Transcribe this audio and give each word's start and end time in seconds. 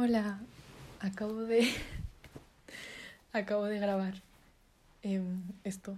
Hola, 0.00 0.38
acabo 1.00 1.40
de. 1.40 1.68
acabo 3.32 3.64
de 3.64 3.80
grabar 3.80 4.14
em, 5.02 5.42
esto. 5.64 5.96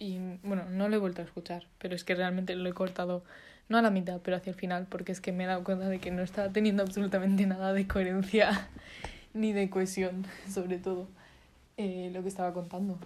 Y 0.00 0.18
bueno, 0.42 0.64
no 0.68 0.88
lo 0.88 0.96
he 0.96 0.98
vuelto 0.98 1.22
a 1.22 1.24
escuchar, 1.24 1.68
pero 1.78 1.94
es 1.94 2.02
que 2.02 2.16
realmente 2.16 2.56
lo 2.56 2.68
he 2.68 2.72
cortado, 2.72 3.22
no 3.68 3.78
a 3.78 3.82
la 3.82 3.90
mitad, 3.90 4.20
pero 4.22 4.36
hacia 4.36 4.50
el 4.50 4.56
final, 4.56 4.88
porque 4.90 5.12
es 5.12 5.20
que 5.20 5.30
me 5.30 5.44
he 5.44 5.46
dado 5.46 5.62
cuenta 5.62 5.88
de 5.88 6.00
que 6.00 6.10
no 6.10 6.22
estaba 6.22 6.52
teniendo 6.52 6.82
absolutamente 6.82 7.46
nada 7.46 7.72
de 7.72 7.86
coherencia 7.86 8.68
ni 9.34 9.52
de 9.52 9.70
cohesión, 9.70 10.26
sobre 10.52 10.78
todo, 10.78 11.06
eh, 11.76 12.10
lo 12.12 12.22
que 12.22 12.28
estaba 12.28 12.52
contando. 12.52 12.98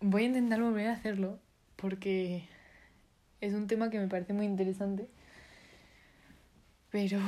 Voy 0.00 0.24
a 0.24 0.26
intentar 0.26 0.60
volver 0.60 0.88
a 0.88 0.94
hacerlo, 0.94 1.38
porque 1.76 2.48
es 3.40 3.54
un 3.54 3.68
tema 3.68 3.90
que 3.90 4.00
me 4.00 4.08
parece 4.08 4.32
muy 4.32 4.46
interesante, 4.46 5.06
pero 6.90 7.20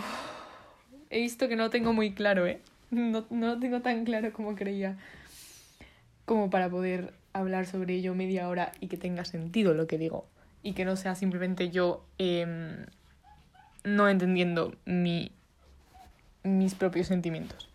he 1.17 1.21
visto 1.21 1.49
que 1.49 1.57
no 1.57 1.71
tengo 1.71 1.93
muy 1.93 2.13
claro, 2.13 2.47
¿eh? 2.47 2.61
No, 2.91 3.25
no 3.31 3.47
lo 3.47 3.59
tengo 3.59 3.81
tan 3.81 4.05
claro 4.05 4.33
como 4.33 4.55
creía, 4.55 4.97
como 6.25 6.51
para 6.51 6.69
poder 6.69 7.15
hablar 7.33 7.67
sobre 7.67 7.95
ello 7.95 8.15
media 8.15 8.49
hora 8.49 8.73
y 8.81 8.89
que 8.89 8.97
tenga 8.97 9.25
sentido 9.25 9.75
lo 9.75 9.87
que 9.87 9.99
digo 9.99 10.27
y 10.63 10.73
que 10.73 10.85
no 10.85 10.97
sea 10.97 11.15
simplemente 11.15 11.71
yo 11.71 12.05
eh, 12.19 12.87
no 13.85 14.09
entendiendo 14.09 14.75
mi, 14.85 15.33
mis 16.43 16.75
propios 16.75 17.07
sentimientos. 17.07 17.69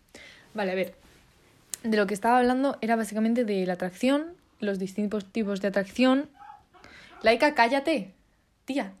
Vale, 0.54 0.72
a 0.72 0.74
ver, 0.74 0.94
de 1.82 1.96
lo 1.96 2.06
que 2.06 2.14
estaba 2.14 2.38
hablando 2.38 2.78
era 2.80 2.96
básicamente 2.96 3.44
de 3.44 3.66
la 3.66 3.74
atracción, 3.74 4.34
los 4.60 4.78
distintos 4.78 5.24
tipos 5.24 5.60
de 5.60 5.68
atracción. 5.68 6.28
Laika, 7.22 7.54
cállate, 7.54 8.12
tía. 8.66 8.92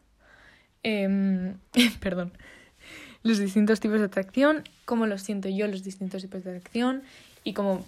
Eh, 0.82 1.54
perdón 2.00 2.32
los 3.22 3.38
distintos 3.38 3.80
tipos 3.80 3.98
de 3.98 4.06
atracción, 4.06 4.64
cómo 4.84 5.06
los 5.06 5.22
siento 5.22 5.48
yo 5.48 5.66
los 5.66 5.82
distintos 5.82 6.22
tipos 6.22 6.44
de 6.44 6.56
atracción 6.56 7.02
y 7.44 7.54
como 7.54 7.84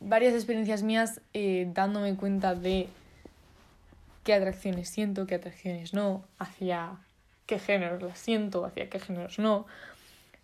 varias 0.00 0.34
experiencias 0.34 0.82
mías 0.82 1.20
eh, 1.32 1.68
dándome 1.74 2.14
cuenta 2.16 2.54
de 2.54 2.88
qué 4.22 4.34
atracciones 4.34 4.88
siento, 4.88 5.26
qué 5.26 5.36
atracciones 5.36 5.92
no, 5.94 6.24
hacia 6.38 6.96
qué 7.46 7.58
géneros 7.58 8.02
las 8.02 8.18
siento, 8.18 8.64
hacia 8.64 8.88
qué 8.88 8.98
géneros 8.98 9.38
no, 9.38 9.66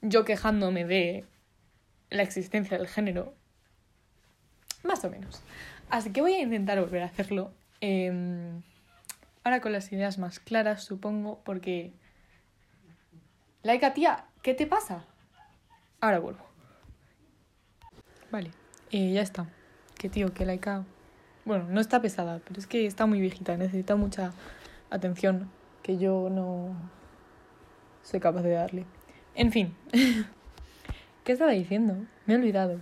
yo 0.02 0.24
quejándome 0.24 0.84
de 0.84 1.24
la 2.10 2.22
existencia 2.22 2.76
del 2.76 2.88
género, 2.88 3.34
más 4.82 5.04
o 5.04 5.10
menos. 5.10 5.42
Así 5.88 6.10
que 6.10 6.20
voy 6.20 6.34
a 6.34 6.40
intentar 6.40 6.80
volver 6.80 7.02
a 7.02 7.06
hacerlo. 7.06 7.52
Eh, 7.80 8.12
ahora 9.44 9.60
con 9.60 9.72
las 9.72 9.90
ideas 9.92 10.18
más 10.18 10.40
claras, 10.40 10.84
supongo, 10.84 11.40
porque 11.44 11.92
Laika, 13.62 13.92
tía, 13.92 14.24
¿qué 14.42 14.54
te 14.54 14.66
pasa? 14.66 15.04
Ahora 16.00 16.18
vuelvo. 16.18 16.46
Vale, 18.30 18.52
eh, 18.90 19.12
ya 19.12 19.20
está. 19.20 19.48
Que 19.98 20.08
tío, 20.08 20.32
que 20.32 20.46
Laika... 20.46 20.84
Bueno, 21.44 21.66
no 21.68 21.80
está 21.80 22.00
pesada, 22.00 22.40
pero 22.46 22.58
es 22.58 22.66
que 22.66 22.86
está 22.86 23.04
muy 23.04 23.20
viejita, 23.20 23.56
necesita 23.58 23.96
mucha 23.96 24.32
atención 24.88 25.50
que 25.82 25.98
yo 25.98 26.28
no 26.30 26.74
soy 28.02 28.20
capaz 28.20 28.42
de 28.42 28.52
darle. 28.52 28.86
En 29.34 29.52
fin. 29.52 29.74
¿Qué 31.24 31.32
estaba 31.32 31.50
diciendo? 31.50 31.96
Me 32.24 32.34
he 32.34 32.36
olvidado. 32.38 32.80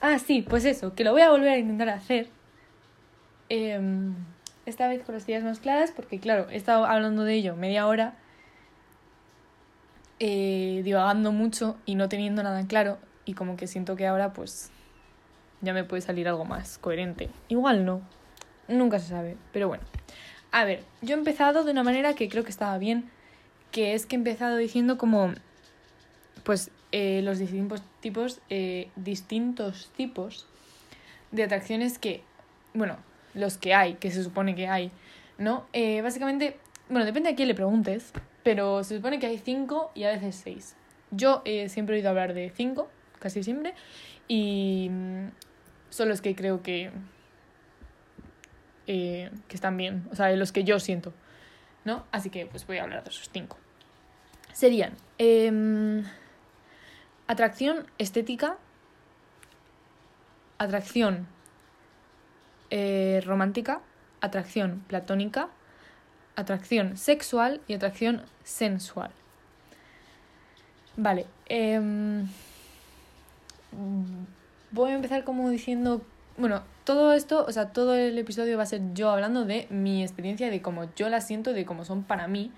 Ah, 0.00 0.18
sí, 0.18 0.40
pues 0.40 0.64
eso, 0.64 0.94
que 0.94 1.04
lo 1.04 1.12
voy 1.12 1.22
a 1.22 1.30
volver 1.30 1.50
a 1.50 1.58
intentar 1.58 1.90
hacer. 1.90 2.28
Em, 3.50 4.14
esta 4.64 4.88
vez 4.88 5.02
con 5.02 5.14
las 5.14 5.28
ideas 5.28 5.44
más 5.44 5.60
claras, 5.60 5.90
porque 5.90 6.18
claro, 6.18 6.48
he 6.48 6.56
estado 6.56 6.86
hablando 6.86 7.24
de 7.24 7.34
ello 7.34 7.56
media 7.56 7.86
hora 7.86 8.14
eh, 10.20 10.82
divagando 10.84 11.32
mucho 11.32 11.76
y 11.86 11.94
no 11.94 12.08
teniendo 12.08 12.42
nada 12.42 12.66
claro 12.66 12.98
y 13.24 13.34
como 13.34 13.56
que 13.56 13.66
siento 13.66 13.96
que 13.96 14.06
ahora 14.06 14.32
pues 14.32 14.70
ya 15.60 15.72
me 15.72 15.84
puede 15.84 16.02
salir 16.02 16.28
algo 16.28 16.44
más 16.44 16.78
coherente. 16.78 17.30
Igual 17.48 17.84
no, 17.84 18.02
nunca 18.68 18.98
se 18.98 19.08
sabe, 19.08 19.36
pero 19.52 19.68
bueno. 19.68 19.84
A 20.50 20.64
ver, 20.64 20.82
yo 21.02 21.14
he 21.14 21.18
empezado 21.18 21.64
de 21.64 21.72
una 21.72 21.82
manera 21.82 22.14
que 22.14 22.28
creo 22.28 22.42
que 22.42 22.50
estaba 22.50 22.78
bien, 22.78 23.10
que 23.70 23.94
es 23.94 24.06
que 24.06 24.16
he 24.16 24.18
empezado 24.18 24.56
diciendo 24.56 24.96
como 24.96 25.34
pues 26.42 26.70
eh, 26.92 27.20
los 27.22 27.38
distintos 27.38 27.82
tipos, 28.00 28.40
eh, 28.48 28.88
distintos 28.96 29.90
tipos 29.96 30.46
de 31.30 31.42
atracciones 31.42 31.98
que, 31.98 32.22
bueno, 32.72 32.96
los 33.34 33.58
que 33.58 33.74
hay, 33.74 33.94
que 33.94 34.10
se 34.10 34.24
supone 34.24 34.54
que 34.54 34.68
hay, 34.68 34.90
¿no? 35.36 35.66
Eh, 35.74 36.00
básicamente, 36.00 36.56
bueno, 36.88 37.04
depende 37.04 37.28
a 37.28 37.34
quién 37.34 37.48
le 37.48 37.54
preguntes, 37.54 38.12
pero 38.48 38.82
se 38.82 38.96
supone 38.96 39.18
que 39.18 39.26
hay 39.26 39.36
cinco 39.36 39.92
y 39.94 40.04
a 40.04 40.08
veces 40.08 40.36
seis. 40.36 40.74
Yo 41.10 41.42
eh, 41.44 41.68
siempre 41.68 41.94
he 41.94 41.98
oído 41.98 42.08
hablar 42.08 42.32
de 42.32 42.48
cinco, 42.48 42.88
casi 43.18 43.42
siempre, 43.42 43.74
y 44.26 44.88
mm, 44.90 45.26
son 45.90 46.08
los 46.08 46.22
que 46.22 46.34
creo 46.34 46.62
que, 46.62 46.90
eh, 48.86 49.30
que 49.48 49.54
están 49.54 49.76
bien, 49.76 50.08
o 50.10 50.16
sea, 50.16 50.34
los 50.34 50.50
que 50.50 50.64
yo 50.64 50.80
siento, 50.80 51.12
¿no? 51.84 52.06
Así 52.10 52.30
que 52.30 52.46
pues 52.46 52.66
voy 52.66 52.78
a 52.78 52.84
hablar 52.84 53.04
de 53.04 53.10
esos 53.10 53.28
cinco. 53.30 53.58
Serían 54.54 54.96
em, 55.18 56.04
atracción 57.26 57.86
estética, 57.98 58.56
atracción 60.56 61.26
eh, 62.70 63.20
romántica, 63.26 63.82
atracción 64.22 64.84
platónica, 64.88 65.50
atracción 66.38 66.96
sexual 66.96 67.60
y 67.66 67.74
atracción 67.74 68.22
sensual. 68.44 69.10
Vale. 70.96 71.26
Em, 71.46 72.26
voy 74.70 74.92
a 74.92 74.94
empezar 74.94 75.24
como 75.24 75.50
diciendo. 75.50 76.02
Bueno, 76.36 76.62
todo 76.84 77.12
esto, 77.12 77.44
o 77.46 77.52
sea, 77.52 77.72
todo 77.72 77.96
el 77.96 78.16
episodio 78.16 78.56
va 78.56 78.62
a 78.62 78.66
ser 78.66 78.80
yo 78.94 79.10
hablando 79.10 79.44
de 79.44 79.66
mi 79.70 80.02
experiencia, 80.02 80.50
de 80.50 80.62
cómo 80.62 80.88
yo 80.94 81.08
la 81.08 81.20
siento, 81.20 81.52
de 81.52 81.64
cómo 81.64 81.84
son 81.84 82.04
para 82.04 82.28
mí. 82.28 82.52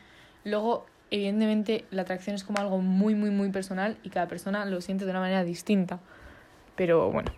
Luego, 0.44 0.84
evidentemente, 1.10 1.86
la 1.90 2.02
atracción 2.02 2.36
es 2.36 2.44
como 2.44 2.60
algo 2.60 2.78
muy, 2.78 3.14
muy, 3.14 3.30
muy 3.30 3.50
personal 3.50 3.96
y 4.02 4.10
cada 4.10 4.28
persona 4.28 4.66
lo 4.66 4.82
siente 4.82 5.06
de 5.06 5.10
una 5.12 5.20
manera 5.20 5.44
distinta. 5.44 5.98
Pero 6.76 7.10
bueno. 7.10 7.32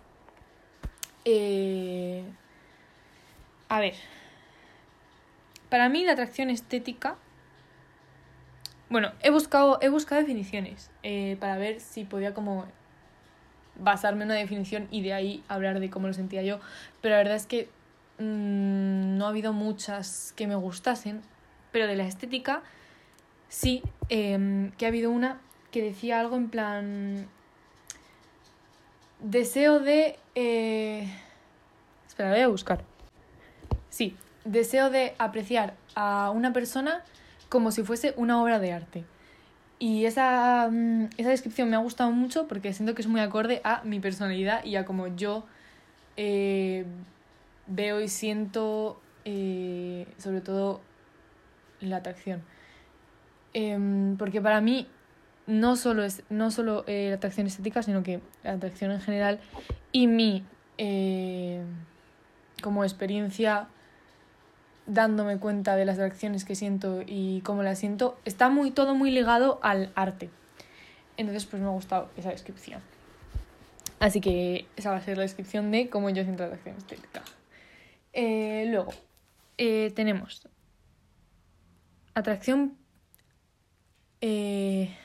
Eh... 1.23 2.25
A 3.69 3.79
ver, 3.79 3.95
para 5.73 5.89
mí 5.89 6.03
la 6.05 6.11
atracción 6.11 6.51
estética... 6.51 7.15
Bueno, 8.89 9.11
he 9.23 9.31
buscado, 9.31 9.79
he 9.81 9.89
buscado 9.89 10.21
definiciones 10.21 10.91
eh, 11.01 11.35
para 11.39 11.57
ver 11.57 11.79
si 11.79 12.05
podía 12.05 12.35
como 12.35 12.67
basarme 13.79 14.21
en 14.21 14.29
una 14.29 14.39
definición 14.39 14.87
y 14.91 15.01
de 15.01 15.13
ahí 15.13 15.43
hablar 15.47 15.79
de 15.79 15.89
cómo 15.89 16.05
lo 16.05 16.13
sentía 16.13 16.43
yo. 16.43 16.59
Pero 17.01 17.13
la 17.15 17.17
verdad 17.17 17.37
es 17.37 17.47
que 17.47 17.69
mmm, 18.19 19.17
no 19.17 19.25
ha 19.25 19.29
habido 19.29 19.51
muchas 19.51 20.31
que 20.37 20.45
me 20.45 20.53
gustasen. 20.53 21.23
Pero 21.71 21.87
de 21.87 21.95
la 21.95 22.05
estética, 22.05 22.61
sí, 23.49 23.81
eh, 24.09 24.69
que 24.77 24.85
ha 24.85 24.89
habido 24.89 25.09
una 25.09 25.41
que 25.71 25.81
decía 25.81 26.19
algo 26.19 26.35
en 26.35 26.49
plan... 26.51 27.27
Deseo 29.21 29.79
de... 29.79 30.19
Eh... 30.35 31.11
Espera, 32.07 32.29
voy 32.29 32.41
a 32.41 32.47
buscar. 32.47 32.83
Sí, 33.89 34.15
deseo 34.45 34.89
de 34.89 35.15
apreciar 35.17 35.73
a 35.95 36.31
una 36.31 36.53
persona 36.53 37.03
como 37.49 37.71
si 37.71 37.83
fuese 37.83 38.13
una 38.17 38.41
obra 38.41 38.59
de 38.59 38.71
arte. 38.73 39.03
Y 39.79 40.05
esa, 40.05 40.69
mm, 40.71 41.09
esa 41.17 41.29
descripción 41.29 41.69
me 41.69 41.75
ha 41.75 41.79
gustado 41.79 42.11
mucho 42.11 42.47
porque 42.47 42.73
siento 42.73 42.95
que 42.95 43.01
es 43.01 43.07
muy 43.07 43.21
acorde 43.21 43.61
a 43.63 43.81
mi 43.83 43.99
personalidad 43.99 44.63
y 44.63 44.75
a 44.75 44.85
como 44.85 45.07
yo 45.07 45.45
eh, 46.15 46.85
veo 47.67 48.01
y 48.01 48.07
siento 48.07 49.01
eh, 49.25 50.07
sobre 50.17 50.41
todo 50.41 50.81
la 51.81 51.97
atracción. 51.97 52.41
Em, 53.53 54.17
porque 54.17 54.41
para 54.41 54.61
mí 54.61 54.87
no 55.45 55.75
solo 55.75 56.03
es 56.03 56.23
no 56.29 56.49
solo 56.49 56.85
eh, 56.87 57.07
la 57.09 57.15
atracción 57.15 57.47
estética, 57.47 57.83
sino 57.83 58.03
que 58.03 58.21
la 58.43 58.53
atracción 58.53 58.91
en 58.91 59.01
general 59.01 59.39
y 59.91 60.07
mi 60.07 60.43
como 62.61 62.83
experiencia 62.83 63.67
dándome 64.85 65.37
cuenta 65.37 65.75
de 65.75 65.85
las 65.85 65.97
reacciones 65.97 66.45
que 66.45 66.55
siento 66.55 67.01
y 67.05 67.41
cómo 67.41 67.63
las 67.63 67.79
siento, 67.79 68.17
está 68.25 68.49
muy 68.49 68.71
todo 68.71 68.95
muy 68.95 69.11
ligado 69.11 69.59
al 69.63 69.91
arte. 69.95 70.29
Entonces, 71.17 71.45
pues 71.45 71.61
me 71.61 71.67
ha 71.67 71.71
gustado 71.71 72.09
esa 72.17 72.29
descripción. 72.29 72.81
Así 73.99 74.19
que 74.19 74.65
esa 74.75 74.91
va 74.91 74.97
a 74.97 75.01
ser 75.01 75.17
la 75.17 75.23
descripción 75.23 75.71
de 75.71 75.89
cómo 75.89 76.09
yo 76.09 76.23
siento 76.23 76.43
la 76.43 76.47
atracción 76.47 76.75
estética. 76.77 77.21
Eh, 78.11 78.65
luego, 78.67 78.93
eh, 79.57 79.91
tenemos 79.95 80.47
atracción... 82.13 82.77
Eh, 84.21 84.95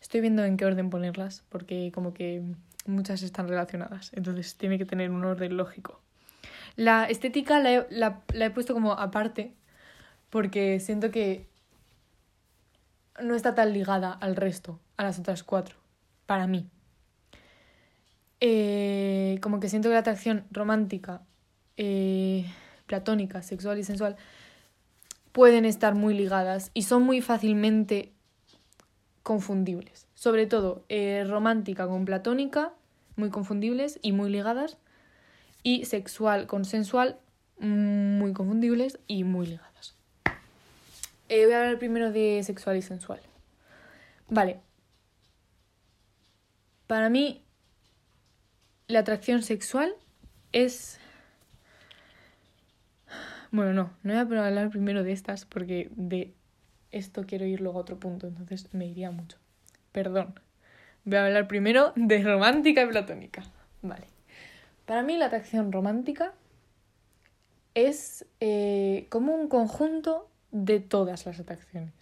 estoy 0.00 0.20
viendo 0.20 0.44
en 0.44 0.56
qué 0.56 0.64
orden 0.64 0.90
ponerlas, 0.90 1.44
porque 1.48 1.90
como 1.92 2.14
que 2.14 2.42
muchas 2.86 3.22
están 3.22 3.48
relacionadas, 3.48 4.10
entonces 4.14 4.56
tiene 4.56 4.78
que 4.78 4.84
tener 4.84 5.10
un 5.10 5.24
orden 5.24 5.56
lógico. 5.56 6.00
La 6.76 7.04
estética 7.04 7.60
la 7.60 7.72
he, 7.72 7.86
la, 7.90 8.22
he 8.32 8.50
puesto 8.50 8.74
como 8.74 8.92
aparte 8.92 9.54
porque 10.30 10.80
siento 10.80 11.10
que 11.10 11.48
no 13.20 13.34
está 13.34 13.54
tan 13.54 13.72
ligada 13.72 14.12
al 14.12 14.36
resto, 14.36 14.80
a 14.96 15.04
las 15.04 15.18
otras 15.18 15.42
cuatro. 15.42 15.76
para 16.26 16.46
mí. 16.46 16.68
Eh, 18.40 19.38
como 19.42 19.60
que 19.60 19.68
siento 19.68 19.88
que 19.88 19.94
la 19.94 20.00
atracción 20.00 20.46
romántica, 20.50 21.22
eh, 21.76 22.46
platónica, 22.86 23.42
sexual 23.42 23.78
y 23.78 23.84
sensual 23.84 24.16
pueden 25.32 25.64
estar 25.64 25.94
muy 25.94 26.14
ligadas 26.14 26.70
y 26.74 26.82
son 26.82 27.02
muy 27.02 27.20
fácilmente 27.20 28.12
confundibles. 29.22 30.08
Sobre 30.14 30.46
todo 30.46 30.84
eh, 30.88 31.24
romántica 31.28 31.86
con 31.86 32.04
platónica, 32.04 32.72
muy 33.16 33.30
confundibles 33.30 33.98
y 34.02 34.12
muy 34.12 34.30
ligadas. 34.30 34.78
Y 35.62 35.84
sexual 35.84 36.46
con 36.46 36.64
sensual, 36.64 37.18
muy 37.58 38.32
confundibles 38.32 38.98
y 39.06 39.24
muy 39.24 39.46
ligadas. 39.46 39.94
Eh, 41.28 41.44
voy 41.44 41.54
a 41.54 41.60
hablar 41.60 41.78
primero 41.78 42.10
de 42.10 42.42
sexual 42.42 42.76
y 42.76 42.82
sensual. 42.82 43.20
Vale. 44.28 44.60
Para 46.86 47.08
mí, 47.08 47.44
la 48.88 49.00
atracción 49.00 49.42
sexual 49.42 49.92
es... 50.52 50.98
Bueno, 53.52 53.72
no, 53.72 53.90
no 54.02 54.26
voy 54.26 54.36
a 54.38 54.46
hablar 54.46 54.70
primero 54.70 55.02
de 55.02 55.12
estas 55.12 55.44
porque 55.44 55.90
de 55.94 56.32
esto 56.90 57.24
quiero 57.26 57.46
ir 57.46 57.60
luego 57.60 57.78
a 57.78 57.82
otro 57.82 57.98
punto, 57.98 58.26
entonces 58.26 58.72
me 58.74 58.86
iría 58.86 59.10
mucho. 59.10 59.38
Perdón. 59.92 60.34
Voy 61.04 61.16
a 61.16 61.26
hablar 61.26 61.48
primero 61.48 61.92
de 61.96 62.22
romántica 62.22 62.82
y 62.82 62.86
platónica. 62.86 63.44
Vale. 63.82 64.06
Para 64.90 65.04
mí 65.04 65.16
la 65.16 65.26
atracción 65.26 65.70
romántica 65.70 66.34
es 67.74 68.26
eh, 68.40 69.06
como 69.08 69.36
un 69.36 69.46
conjunto 69.46 70.28
de 70.50 70.80
todas 70.80 71.26
las 71.26 71.38
atracciones. 71.38 71.94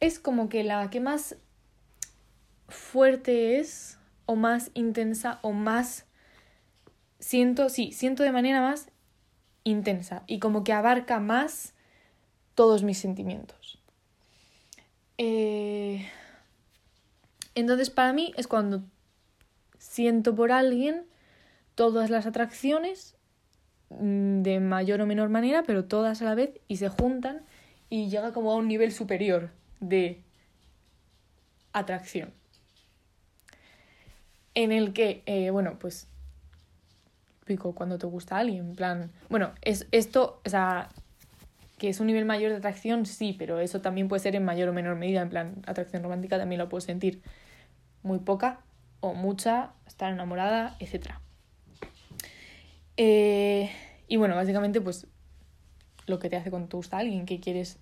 Es 0.00 0.18
como 0.18 0.48
que 0.48 0.64
la 0.64 0.90
que 0.90 0.98
más 0.98 1.36
fuerte 2.66 3.60
es, 3.60 4.00
o 4.24 4.34
más 4.34 4.72
intensa, 4.74 5.38
o 5.42 5.52
más 5.52 6.06
siento, 7.20 7.68
sí, 7.68 7.92
siento 7.92 8.24
de 8.24 8.32
manera 8.32 8.60
más 8.60 8.88
intensa 9.62 10.24
y 10.26 10.40
como 10.40 10.64
que 10.64 10.72
abarca 10.72 11.20
más 11.20 11.72
todos 12.56 12.82
mis 12.82 12.98
sentimientos. 12.98 13.80
Eh, 15.18 16.04
entonces 17.54 17.90
para 17.90 18.12
mí 18.12 18.34
es 18.36 18.48
cuando 18.48 18.82
siento 19.78 20.34
por 20.34 20.50
alguien 20.50 21.06
todas 21.76 22.10
las 22.10 22.26
atracciones 22.26 23.14
mm, 23.90 24.42
de 24.42 24.58
mayor 24.58 25.00
o 25.00 25.06
menor 25.06 25.28
manera, 25.28 25.62
pero 25.62 25.84
todas 25.84 26.20
a 26.22 26.24
la 26.24 26.34
vez 26.34 26.58
y 26.66 26.78
se 26.78 26.88
juntan 26.88 27.42
y 27.88 28.08
llega 28.08 28.32
como 28.32 28.50
a 28.50 28.56
un 28.56 28.66
nivel 28.66 28.90
superior 28.90 29.50
de 29.78 30.24
atracción. 31.72 32.32
En 34.54 34.72
el 34.72 34.92
que, 34.92 35.22
eh, 35.26 35.50
bueno, 35.50 35.78
pues 35.78 36.08
pico 37.44 37.74
cuando 37.74 37.98
te 37.98 38.06
gusta 38.06 38.38
alguien, 38.38 38.70
en 38.70 38.74
plan, 38.74 39.12
bueno, 39.28 39.52
es 39.62 39.86
esto, 39.92 40.40
o 40.44 40.48
sea, 40.48 40.88
que 41.78 41.90
es 41.90 42.00
un 42.00 42.06
nivel 42.06 42.24
mayor 42.24 42.50
de 42.50 42.56
atracción, 42.56 43.06
sí, 43.06 43.36
pero 43.38 43.60
eso 43.60 43.82
también 43.82 44.08
puede 44.08 44.20
ser 44.20 44.34
en 44.34 44.44
mayor 44.44 44.70
o 44.70 44.72
menor 44.72 44.96
medida, 44.96 45.20
en 45.20 45.28
plan, 45.28 45.62
atracción 45.66 46.02
romántica 46.02 46.38
también 46.38 46.58
lo 46.58 46.68
puedo 46.68 46.80
sentir 46.80 47.22
muy 48.02 48.18
poca 48.18 48.60
o 49.00 49.14
mucha, 49.14 49.74
estar 49.86 50.12
enamorada, 50.12 50.76
etc. 50.80 51.20
Eh, 52.96 53.70
y 54.08 54.16
bueno, 54.16 54.34
básicamente 54.34 54.80
pues 54.80 55.06
lo 56.06 56.18
que 56.18 56.30
te 56.30 56.36
hace 56.36 56.50
cuando 56.50 56.68
te 56.68 56.76
gusta 56.76 56.98
alguien, 56.98 57.26
que 57.26 57.40
quieres 57.40 57.78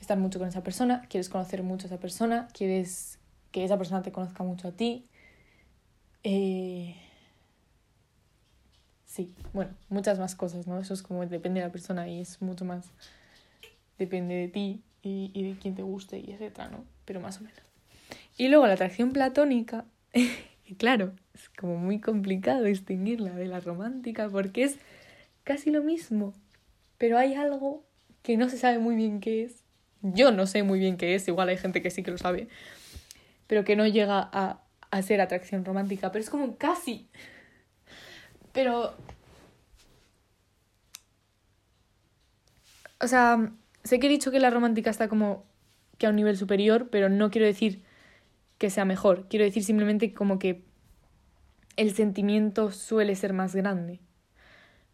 estar 0.00 0.18
mucho 0.18 0.38
con 0.38 0.48
esa 0.48 0.62
persona, 0.62 1.02
quieres 1.08 1.28
conocer 1.28 1.62
mucho 1.62 1.86
a 1.86 1.88
esa 1.88 2.00
persona, 2.00 2.48
quieres 2.52 3.18
que 3.50 3.64
esa 3.64 3.76
persona 3.78 4.02
te 4.02 4.12
conozca 4.12 4.44
mucho 4.44 4.68
a 4.68 4.72
ti. 4.72 5.06
Eh, 6.22 6.94
sí, 9.06 9.34
bueno, 9.52 9.72
muchas 9.88 10.18
más 10.18 10.34
cosas, 10.34 10.66
¿no? 10.66 10.78
Eso 10.78 10.94
es 10.94 11.02
como 11.02 11.24
depende 11.26 11.60
de 11.60 11.66
la 11.66 11.72
persona 11.72 12.08
y 12.08 12.20
es 12.20 12.40
mucho 12.42 12.64
más 12.64 12.86
depende 13.98 14.34
de 14.34 14.48
ti 14.48 14.82
y, 15.02 15.30
y 15.34 15.42
de 15.42 15.58
quién 15.58 15.74
te 15.74 15.82
guste 15.82 16.20
y 16.20 16.32
etcétera, 16.32 16.68
¿no? 16.68 16.84
Pero 17.04 17.20
más 17.20 17.38
o 17.38 17.40
menos. 17.40 17.58
Y 18.36 18.48
luego 18.48 18.66
la 18.66 18.74
atracción 18.74 19.12
platónica, 19.12 19.84
y 20.68 20.74
claro, 20.74 21.14
es 21.32 21.48
como 21.48 21.76
muy 21.76 21.98
complicado 21.98 22.64
distinguirla 22.64 23.34
de 23.34 23.46
la 23.46 23.58
romántica 23.58 24.28
porque 24.28 24.64
es 24.64 24.76
casi 25.42 25.70
lo 25.70 25.82
mismo, 25.82 26.34
pero 26.98 27.16
hay 27.16 27.34
algo 27.34 27.86
que 28.22 28.36
no 28.36 28.50
se 28.50 28.58
sabe 28.58 28.78
muy 28.78 28.94
bien 28.94 29.20
qué 29.20 29.44
es. 29.44 29.64
Yo 30.02 30.30
no 30.30 30.46
sé 30.46 30.62
muy 30.62 30.78
bien 30.78 30.98
qué 30.98 31.14
es, 31.14 31.26
igual 31.26 31.48
hay 31.48 31.56
gente 31.56 31.80
que 31.80 31.90
sí 31.90 32.02
que 32.02 32.10
lo 32.10 32.18
sabe, 32.18 32.48
pero 33.46 33.64
que 33.64 33.76
no 33.76 33.86
llega 33.86 34.28
a, 34.30 34.62
a 34.90 35.02
ser 35.02 35.22
atracción 35.22 35.64
romántica, 35.64 36.12
pero 36.12 36.22
es 36.22 36.28
como 36.28 36.58
casi. 36.58 37.08
Pero... 38.52 38.94
O 43.00 43.08
sea, 43.08 43.52
sé 43.84 43.98
que 43.98 44.06
he 44.08 44.10
dicho 44.10 44.30
que 44.30 44.40
la 44.40 44.50
romántica 44.50 44.90
está 44.90 45.08
como 45.08 45.46
que 45.96 46.06
a 46.06 46.10
un 46.10 46.16
nivel 46.16 46.36
superior, 46.36 46.90
pero 46.90 47.08
no 47.08 47.30
quiero 47.30 47.46
decir 47.46 47.82
que 48.58 48.70
sea 48.70 48.84
mejor. 48.84 49.26
Quiero 49.28 49.44
decir 49.44 49.64
simplemente 49.64 50.12
como 50.12 50.38
que 50.38 50.64
el 51.76 51.94
sentimiento 51.94 52.72
suele 52.72 53.14
ser 53.14 53.32
más 53.32 53.54
grande, 53.54 54.00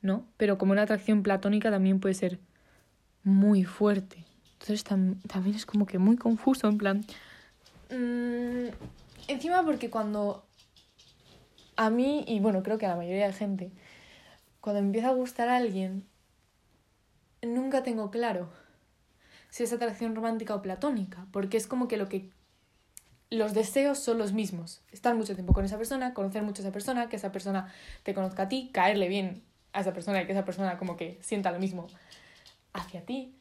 ¿no? 0.03 0.27
Pero 0.37 0.59
como 0.59 0.73
una 0.73 0.83
atracción 0.83 1.23
platónica 1.23 1.71
también 1.71 1.99
puede 1.99 2.15
ser 2.15 2.39
muy 3.23 3.65
fuerte. 3.65 4.25
Entonces 4.53 4.85
también 4.85 5.57
es 5.57 5.67
como 5.67 5.87
que 5.87 5.99
muy 5.99 6.17
confuso, 6.17 6.69
en 6.69 6.79
plan... 6.79 7.05
Mm, 7.91 8.69
encima 9.29 9.65
porque 9.65 9.91
cuando 9.91 10.47
a 11.77 11.91
mí, 11.91 12.25
y 12.27 12.41
bueno, 12.41 12.63
creo 12.63 12.79
que 12.79 12.87
a 12.87 12.91
la 12.91 12.97
mayoría 12.97 13.27
de 13.27 13.33
gente, 13.33 13.73
cuando 14.61 14.81
empieza 14.81 15.09
a 15.09 15.13
gustar 15.13 15.49
a 15.49 15.57
alguien, 15.57 16.07
nunca 17.43 17.83
tengo 17.83 18.11
claro 18.11 18.51
si 19.51 19.63
es 19.63 19.73
atracción 19.73 20.15
romántica 20.15 20.55
o 20.55 20.63
platónica, 20.63 21.27
porque 21.31 21.57
es 21.57 21.67
como 21.67 21.87
que 21.87 21.97
lo 21.97 22.09
que 22.09 22.31
los 23.31 23.55
deseos 23.55 23.99
son 23.99 24.19
los 24.19 24.33
mismos. 24.33 24.83
Estar 24.93 25.15
mucho 25.15 25.35
tiempo 25.35 25.53
con 25.53 25.65
esa 25.65 25.77
persona, 25.77 26.15
conocer 26.15 26.43
mucho 26.43 26.63
a 26.63 26.65
esa 26.65 26.73
persona, 26.73 27.09
que 27.09 27.17
esa 27.17 27.33
persona 27.33 27.73
te 28.03 28.15
conozca 28.15 28.45
a 28.45 28.49
ti, 28.49 28.71
caerle 28.73 29.09
bien 29.09 29.43
a 29.73 29.81
esa 29.81 29.93
persona 29.93 30.23
y 30.23 30.27
que 30.27 30.33
esa 30.33 30.45
persona 30.45 30.79
como 30.79 30.97
que 30.97 31.19
sienta 31.23 31.51
lo 31.51 31.59
mismo 31.59 31.87
hacia 32.73 33.05
ti. 33.05 33.35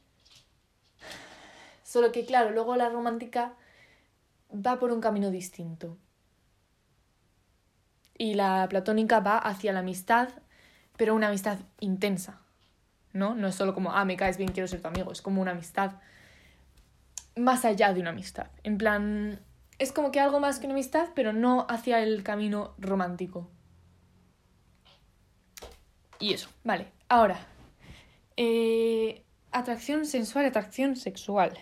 Solo 1.84 2.12
que 2.12 2.26
claro, 2.26 2.52
luego 2.52 2.76
la 2.76 2.90
romántica 2.90 3.54
va 4.54 4.80
por 4.80 4.92
un 4.92 5.02
camino 5.02 5.30
distinto. 5.30 5.98
Y 8.18 8.36
la 8.36 8.68
platónica 8.70 9.20
va 9.20 9.38
hacia 9.38 9.74
la 9.74 9.80
amistad, 9.80 10.30
pero 10.98 11.14
una 11.16 11.28
amistad 11.28 11.60
intensa. 11.80 12.44
¿no? 13.14 13.36
No 13.36 13.48
es 13.48 13.56
solo 13.56 13.74
como, 13.74 13.94
ah, 13.94 14.06
me 14.06 14.18
caes 14.18 14.38
bien, 14.38 14.52
quiero 14.52 14.68
ser 14.68 14.82
tu 14.82 14.88
amigo, 14.88 15.12
es 15.12 15.22
como 15.22 15.42
una 15.42 15.52
amistad 15.52 15.94
más 17.36 17.64
allá 17.64 17.94
de 17.94 18.02
una 18.02 18.10
amistad. 18.10 18.48
En 18.64 18.78
plan, 18.78 19.40
es 19.80 19.92
como 19.92 20.12
que 20.12 20.20
algo 20.20 20.40
más 20.40 20.60
que 20.60 20.66
una 20.66 20.76
amistad, 20.76 21.10
pero 21.16 21.34
no 21.34 21.66
hacia 21.70 22.02
el 22.02 22.24
camino 22.24 22.74
romántico. 22.78 23.50
Y 26.20 26.34
eso, 26.34 26.50
vale. 26.64 26.88
Ahora, 27.10 27.48
eh, 28.38 29.24
atracción 29.52 30.06
sensual, 30.06 30.46
atracción 30.46 30.96
sexual. 30.96 31.58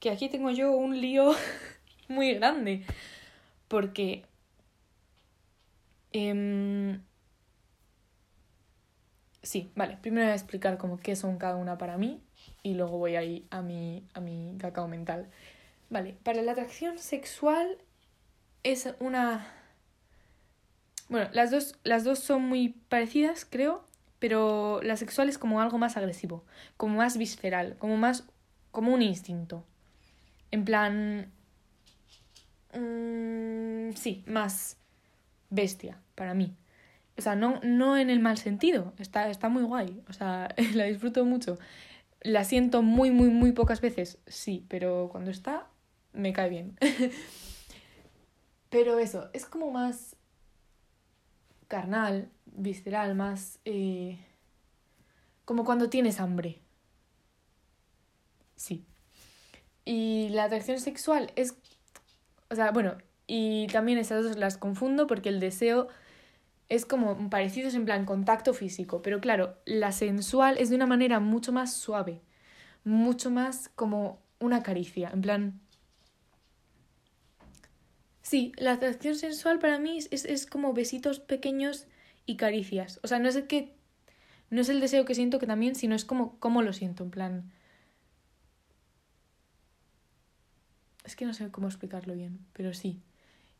Que 0.00 0.10
aquí 0.10 0.28
tengo 0.28 0.50
yo 0.50 0.72
un 0.72 1.00
lío 1.00 1.32
muy 2.08 2.34
grande. 2.34 2.84
Porque... 3.68 4.24
Eh, 6.12 6.98
sí, 9.42 9.70
vale. 9.74 9.98
Primero 10.00 10.26
voy 10.26 10.32
a 10.32 10.34
explicar 10.34 10.78
como 10.78 10.98
qué 10.98 11.16
son 11.16 11.38
cada 11.38 11.56
una 11.56 11.78
para 11.78 11.98
mí 11.98 12.22
y 12.62 12.74
luego 12.74 12.98
voy 12.98 13.16
a 13.16 13.20
a 13.56 13.62
mi, 13.62 14.08
a 14.14 14.20
mi 14.20 14.56
cacao 14.58 14.88
mental. 14.88 15.30
Vale, 15.92 16.16
para 16.22 16.40
la 16.40 16.52
atracción 16.52 16.98
sexual 16.98 17.76
es 18.62 18.88
una... 18.98 19.46
Bueno, 21.10 21.28
las 21.34 21.50
dos, 21.50 21.78
las 21.84 22.02
dos 22.02 22.18
son 22.18 22.48
muy 22.48 22.70
parecidas, 22.88 23.44
creo, 23.44 23.84
pero 24.18 24.80
la 24.82 24.96
sexual 24.96 25.28
es 25.28 25.36
como 25.36 25.60
algo 25.60 25.76
más 25.76 25.98
agresivo, 25.98 26.46
como 26.78 26.96
más 26.96 27.18
visceral, 27.18 27.76
como 27.76 27.98
más... 27.98 28.24
como 28.70 28.94
un 28.94 29.02
instinto. 29.02 29.66
En 30.50 30.64
plan... 30.64 31.30
Mmm, 32.72 33.92
sí, 33.94 34.24
más 34.26 34.78
bestia, 35.50 36.00
para 36.14 36.32
mí. 36.32 36.56
O 37.18 37.20
sea, 37.20 37.36
no, 37.36 37.60
no 37.62 37.98
en 37.98 38.08
el 38.08 38.20
mal 38.20 38.38
sentido, 38.38 38.94
está, 38.98 39.28
está 39.28 39.50
muy 39.50 39.64
guay, 39.64 40.02
o 40.08 40.14
sea, 40.14 40.48
la 40.72 40.84
disfruto 40.84 41.26
mucho. 41.26 41.58
La 42.22 42.44
siento 42.44 42.80
muy, 42.80 43.10
muy, 43.10 43.28
muy 43.28 43.52
pocas 43.52 43.82
veces, 43.82 44.16
sí, 44.26 44.64
pero 44.70 45.10
cuando 45.12 45.30
está, 45.30 45.68
me 46.12 46.32
cae 46.32 46.48
bien. 46.50 46.78
pero 48.70 48.98
eso, 48.98 49.30
es 49.32 49.46
como 49.46 49.70
más 49.70 50.16
carnal, 51.68 52.30
visceral, 52.46 53.14
más... 53.14 53.58
Eh, 53.64 54.18
como 55.44 55.64
cuando 55.64 55.88
tienes 55.88 56.20
hambre. 56.20 56.60
Sí. 58.56 58.84
Y 59.84 60.28
la 60.30 60.44
atracción 60.44 60.78
sexual 60.80 61.32
es... 61.36 61.56
O 62.50 62.54
sea, 62.54 62.70
bueno, 62.70 62.96
Y 63.26 63.66
también 63.68 63.98
esas 63.98 64.24
dos 64.24 64.36
las 64.36 64.58
confundo 64.58 65.06
porque 65.06 65.30
el 65.30 65.40
deseo 65.40 65.88
es 66.68 66.84
como 66.86 67.30
parecidos 67.30 67.74
en 67.74 67.84
plan 67.86 68.04
contacto 68.04 68.54
físico, 68.54 69.02
pero 69.02 69.20
claro, 69.20 69.56
la 69.64 69.92
sensual 69.92 70.58
es 70.58 70.70
de 70.70 70.76
una 70.76 70.86
manera 70.86 71.20
mucho 71.20 71.52
más 71.52 71.72
suave, 71.74 72.20
mucho 72.84 73.30
más 73.30 73.70
como 73.74 74.20
una 74.38 74.62
caricia, 74.62 75.10
en 75.12 75.22
plan... 75.22 75.60
Sí, 78.22 78.52
la 78.56 78.72
atracción 78.72 79.16
sensual 79.16 79.58
para 79.58 79.78
mí 79.78 79.98
es, 80.10 80.24
es 80.24 80.46
como 80.46 80.72
besitos 80.72 81.20
pequeños 81.20 81.86
y 82.24 82.36
caricias. 82.36 83.00
O 83.02 83.08
sea, 83.08 83.18
no 83.18 83.28
es 83.28 83.36
el 83.36 83.46
que... 83.46 83.72
No 84.50 84.60
es 84.60 84.68
el 84.68 84.80
deseo 84.80 85.04
que 85.04 85.14
siento 85.14 85.38
que 85.38 85.46
también, 85.46 85.74
sino 85.74 85.94
es 85.94 86.04
como 86.04 86.38
cómo 86.38 86.62
lo 86.62 86.72
siento, 86.72 87.04
en 87.04 87.10
plan... 87.10 87.52
Es 91.04 91.16
que 91.16 91.24
no 91.24 91.34
sé 91.34 91.50
cómo 91.50 91.66
explicarlo 91.66 92.14
bien, 92.14 92.38
pero 92.52 92.72
sí. 92.74 93.00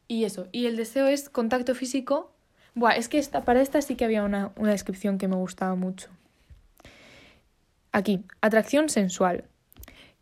Y 0.07 0.25
eso, 0.25 0.49
y 0.52 0.66
el 0.66 0.76
deseo 0.76 1.07
es 1.07 1.28
contacto 1.28 1.75
físico. 1.75 2.31
Buah, 2.75 2.92
es 2.92 3.09
que 3.09 3.19
esta, 3.19 3.45
para 3.45 3.61
esta 3.61 3.83
sí 3.83 3.97
que 3.97 4.04
había 4.04 4.23
una, 4.23 4.52
una 4.57 4.71
descripción 4.71 5.19
que 5.19 5.26
me 5.26 5.37
gustaba 5.37 5.75
mucho. 5.75 6.09
Aquí, 7.90 8.25
atracción 8.40 8.88
sensual. 8.88 9.45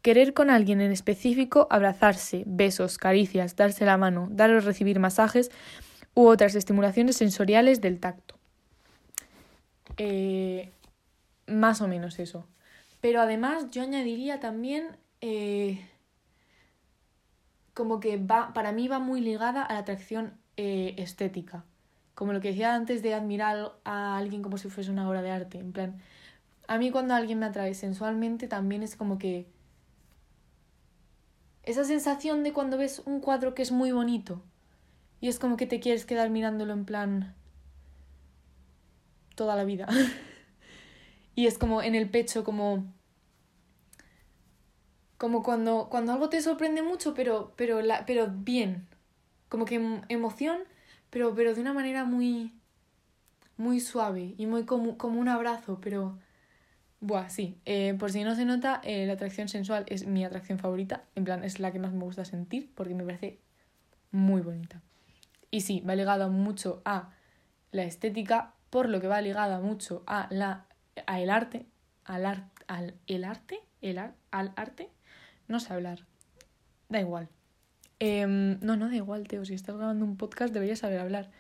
Querer 0.02 0.32
con 0.32 0.50
alguien 0.50 0.80
en 0.80 0.92
específico, 0.92 1.66
abrazarse, 1.70 2.44
besos, 2.46 2.96
caricias, 2.96 3.56
darse 3.56 3.84
la 3.84 3.98
mano, 3.98 4.28
dar 4.30 4.50
o 4.50 4.60
recibir 4.60 4.98
masajes 4.98 5.50
u 6.14 6.26
otras 6.26 6.54
estimulaciones 6.54 7.16
sensoriales 7.16 7.80
del 7.80 8.00
tacto. 8.00 8.36
Eh, 9.96 10.72
más 11.46 11.80
o 11.80 11.88
menos 11.88 12.18
eso. 12.18 12.46
Pero 13.00 13.20
además 13.20 13.70
yo 13.70 13.82
añadiría 13.82 14.40
también 14.40 14.96
eh, 15.20 15.86
como 17.74 18.00
que 18.00 18.16
va, 18.16 18.52
para 18.52 18.72
mí 18.72 18.88
va 18.88 18.98
muy 18.98 19.20
ligada 19.20 19.62
a 19.62 19.74
la 19.74 19.80
atracción 19.80 20.34
eh, 20.56 20.94
estética. 20.98 21.64
Como 22.14 22.32
lo 22.32 22.40
que 22.40 22.48
decía 22.48 22.74
antes 22.74 23.02
de 23.02 23.14
admirar 23.14 23.72
a 23.84 24.16
alguien 24.18 24.42
como 24.42 24.58
si 24.58 24.68
fuese 24.68 24.90
una 24.90 25.08
obra 25.08 25.22
de 25.22 25.30
arte. 25.30 25.58
En 25.58 25.72
plan, 25.72 25.98
a 26.68 26.78
mí 26.78 26.90
cuando 26.90 27.14
alguien 27.14 27.38
me 27.38 27.46
atrae 27.46 27.74
sensualmente 27.74 28.48
también 28.48 28.82
es 28.82 28.96
como 28.96 29.18
que... 29.18 29.46
Esa 31.62 31.84
sensación 31.84 32.42
de 32.42 32.52
cuando 32.52 32.78
ves 32.78 33.02
un 33.04 33.20
cuadro 33.20 33.54
que 33.54 33.62
es 33.62 33.72
muy 33.72 33.92
bonito 33.92 34.42
y 35.20 35.28
es 35.28 35.38
como 35.38 35.56
que 35.56 35.66
te 35.66 35.80
quieres 35.80 36.06
quedar 36.06 36.30
mirándolo 36.30 36.72
en 36.72 36.84
plan 36.84 37.34
toda 39.34 39.56
la 39.56 39.64
vida. 39.64 39.86
y 41.34 41.46
es 41.46 41.58
como 41.58 41.82
en 41.82 41.94
el 41.94 42.10
pecho 42.10 42.44
como 42.44 42.92
como 45.20 45.42
cuando, 45.42 45.88
cuando 45.90 46.12
algo 46.12 46.30
te 46.30 46.40
sorprende 46.40 46.80
mucho, 46.80 47.12
pero, 47.12 47.52
pero, 47.54 47.82
la, 47.82 48.06
pero 48.06 48.26
bien. 48.32 48.88
Como 49.50 49.66
que 49.66 49.74
em, 49.74 50.00
emoción, 50.08 50.60
pero, 51.10 51.34
pero 51.34 51.54
de 51.54 51.60
una 51.60 51.74
manera 51.74 52.04
muy, 52.06 52.54
muy 53.58 53.80
suave 53.80 54.34
y 54.38 54.46
muy 54.46 54.64
como, 54.64 54.96
como 54.96 55.20
un 55.20 55.28
abrazo, 55.28 55.78
pero... 55.82 56.18
Buah, 57.00 57.30
sí. 57.30 57.58
Eh, 57.64 57.94
por 57.98 58.12
si 58.12 58.24
no 58.24 58.34
se 58.34 58.44
nota, 58.44 58.80
eh, 58.84 59.06
la 59.06 59.14
atracción 59.14 59.48
sensual 59.48 59.84
es 59.88 60.06
mi 60.06 60.24
atracción 60.24 60.58
favorita. 60.58 61.04
En 61.14 61.24
plan, 61.24 61.44
es 61.44 61.58
la 61.58 61.72
que 61.72 61.78
más 61.78 61.92
me 61.92 62.04
gusta 62.04 62.24
sentir 62.24 62.70
porque 62.74 62.94
me 62.94 63.04
parece 63.04 63.38
muy 64.10 64.42
bonita. 64.42 64.82
Y 65.50 65.62
sí, 65.62 65.80
va 65.80 65.94
ligada 65.94 66.28
mucho 66.28 66.82
a 66.84 67.10
la 67.72 67.84
estética, 67.84 68.54
por 68.68 68.88
lo 68.88 69.00
que 69.00 69.08
va 69.08 69.20
ligada 69.22 69.60
mucho 69.60 70.02
a 70.06 70.28
la 70.30 70.66
a 71.06 71.20
el 71.20 71.30
arte, 71.30 71.66
al, 72.04 72.26
al 72.66 72.94
el 73.06 73.24
arte, 73.24 73.60
el 73.80 73.98
al 73.98 74.52
arte, 74.56 74.90
no 75.48 75.58
sé 75.58 75.72
hablar. 75.72 76.04
Da 76.88 77.00
igual. 77.00 77.28
Em, 77.98 78.58
no, 78.60 78.76
no 78.76 78.88
da 78.88 78.96
igual, 78.96 79.26
Teo. 79.26 79.44
Si 79.44 79.54
estás 79.54 79.76
grabando 79.76 80.04
un 80.04 80.16
podcast 80.16 80.52
deberías 80.52 80.80
saber 80.80 81.00
hablar. 81.00 81.30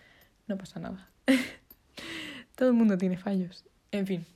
No 0.46 0.56
pasa 0.56 0.80
nada. 0.80 1.08
Todo 2.56 2.70
el 2.70 2.74
mundo 2.74 2.96
tiene 2.98 3.16
fallos. 3.16 3.64
En 3.92 4.06
fin. 4.06 4.26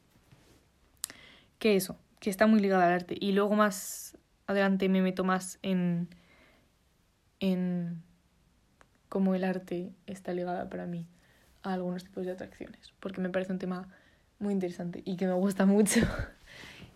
Que 1.65 1.77
eso, 1.77 1.97
que 2.21 2.29
está 2.29 2.47
muy 2.47 2.61
ligado 2.61 2.83
al 2.83 2.93
arte. 2.93 3.17
Y 3.19 3.33
luego 3.33 3.55
más 3.55 4.19
adelante 4.47 4.87
me 4.91 5.01
meto 5.01 5.25
más 5.25 5.59
en. 5.63 6.11
en 7.41 8.03
cómo 9.09 9.35
el 9.35 9.45
arte 9.45 9.95
está 10.07 10.35
ligado 10.35 10.69
para 10.69 10.85
mí 10.85 11.07
a 11.63 11.73
algunos 11.73 12.05
tipos 12.05 12.27
de 12.27 12.33
atracciones. 12.33 12.93
Porque 13.01 13.23
me 13.23 13.31
parece 13.31 13.51
un 13.51 13.59
tema 13.59 13.89
muy 14.41 14.53
interesante 14.53 15.01
y 15.07 15.17
que 15.17 15.27
me 15.27 15.33
gusta 15.33 15.65
mucho. 15.75 16.01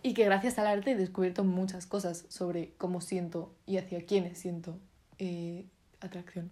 y 0.03 0.13
que 0.13 0.25
gracias 0.25 0.59
al 0.59 0.67
arte 0.67 0.91
he 0.91 0.95
descubierto 0.95 1.43
muchas 1.43 1.87
cosas 1.87 2.27
sobre 2.29 2.75
cómo 2.77 3.01
siento 3.01 3.51
y 3.65 3.77
hacia 3.77 4.05
quiénes 4.05 4.37
siento 4.37 4.77
eh, 5.17 5.65
atracción. 5.99 6.51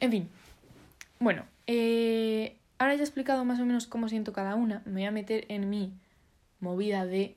En 0.00 0.10
fin, 0.10 0.30
bueno, 1.18 1.44
eh, 1.66 2.56
ahora 2.78 2.94
ya 2.94 3.00
he 3.00 3.04
explicado 3.04 3.44
más 3.44 3.60
o 3.60 3.66
menos 3.66 3.86
cómo 3.86 4.08
siento 4.08 4.32
cada 4.32 4.54
una, 4.54 4.80
me 4.86 4.92
voy 4.92 5.04
a 5.04 5.10
meter 5.10 5.44
en 5.50 5.68
mi 5.68 5.92
movida 6.64 7.06
de 7.06 7.36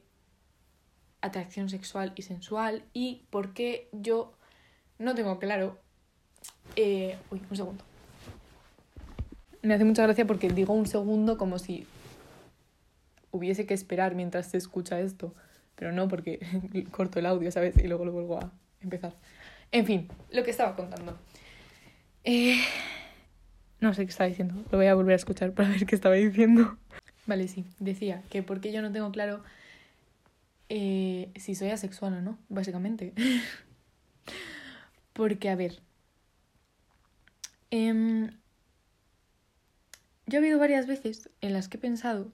atracción 1.21 1.69
sexual 1.69 2.13
y 2.15 2.23
sensual 2.23 2.83
y 2.93 3.25
por 3.29 3.53
qué 3.53 3.89
yo 3.91 4.33
no 4.97 5.13
tengo 5.13 5.37
claro... 5.37 5.77
Eh, 6.75 7.17
uy, 7.31 7.41
un 7.49 7.57
segundo. 7.57 7.83
Me 9.61 9.73
hace 9.73 9.83
mucha 9.83 10.03
gracia 10.03 10.25
porque 10.25 10.49
digo 10.49 10.73
un 10.73 10.87
segundo 10.87 11.37
como 11.37 11.59
si 11.59 11.85
hubiese 13.31 13.65
que 13.65 13.73
esperar 13.73 14.15
mientras 14.15 14.47
se 14.47 14.57
escucha 14.57 14.99
esto, 14.99 15.33
pero 15.75 15.91
no 15.91 16.07
porque 16.07 16.39
corto 16.91 17.19
el 17.19 17.25
audio, 17.25 17.51
¿sabes? 17.51 17.77
Y 17.77 17.87
luego 17.87 18.05
lo 18.05 18.11
vuelvo 18.11 18.39
a 18.39 18.51
empezar. 18.81 19.13
En 19.71 19.85
fin, 19.85 20.07
lo 20.31 20.43
que 20.43 20.51
estaba 20.51 20.75
contando. 20.75 21.17
Eh, 22.23 22.59
no 23.79 23.93
sé 23.93 24.05
qué 24.05 24.11
estaba 24.11 24.27
diciendo, 24.27 24.55
lo 24.71 24.77
voy 24.77 24.87
a 24.87 24.95
volver 24.95 25.13
a 25.13 25.17
escuchar 25.17 25.51
para 25.53 25.69
ver 25.69 25.85
qué 25.85 25.95
estaba 25.95 26.15
diciendo. 26.15 26.77
Vale, 27.27 27.47
sí, 27.47 27.65
decía 27.79 28.23
que 28.29 28.41
porque 28.41 28.71
yo 28.71 28.81
no 28.81 28.91
tengo 28.91 29.11
claro 29.11 29.43
eh, 30.69 31.31
si 31.35 31.55
soy 31.55 31.69
asexual 31.69 32.13
o 32.13 32.21
no, 32.21 32.37
básicamente. 32.49 33.13
porque, 35.13 35.49
a 35.49 35.55
ver, 35.55 35.79
eh, 37.71 38.29
yo 40.25 40.37
he 40.37 40.37
habido 40.37 40.59
varias 40.59 40.87
veces 40.87 41.29
en 41.41 41.53
las 41.53 41.69
que 41.69 41.77
he 41.77 41.79
pensado 41.79 42.31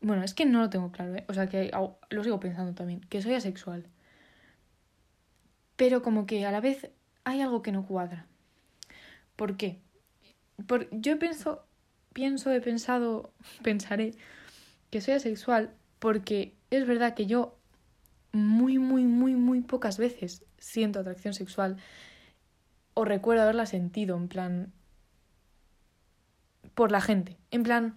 bueno, 0.00 0.22
es 0.22 0.34
que 0.34 0.46
no 0.46 0.60
lo 0.60 0.70
tengo 0.70 0.92
claro, 0.92 1.14
¿eh? 1.16 1.24
O 1.28 1.34
sea, 1.34 1.48
que 1.48 1.70
lo 2.10 2.24
sigo 2.24 2.40
pensando 2.40 2.74
también, 2.74 3.00
que 3.00 3.22
soy 3.22 3.34
asexual. 3.34 3.86
Pero 5.76 6.02
como 6.02 6.26
que 6.26 6.44
a 6.44 6.52
la 6.52 6.60
vez 6.60 6.90
hay 7.24 7.40
algo 7.40 7.62
que 7.62 7.72
no 7.72 7.86
cuadra. 7.86 8.26
¿Por 9.36 9.56
qué? 9.56 9.78
Por, 10.66 10.88
yo 10.90 11.18
pienso, 11.18 11.64
pienso, 12.18 12.50
he 12.50 12.60
pensado, 12.60 13.32
pensaré 13.62 14.12
que 14.90 15.00
soy 15.00 15.14
asexual 15.14 15.70
porque 16.00 16.56
es 16.70 16.84
verdad 16.84 17.14
que 17.14 17.26
yo 17.26 17.56
muy, 18.32 18.78
muy, 18.78 19.04
muy, 19.04 19.36
muy 19.36 19.60
pocas 19.60 19.98
veces 19.98 20.44
siento 20.58 20.98
atracción 20.98 21.32
sexual 21.32 21.76
o 22.94 23.04
recuerdo 23.04 23.44
haberla 23.44 23.66
sentido, 23.66 24.16
en 24.16 24.26
plan, 24.26 24.72
por 26.74 26.90
la 26.90 27.00
gente. 27.00 27.36
En 27.52 27.62
plan, 27.62 27.94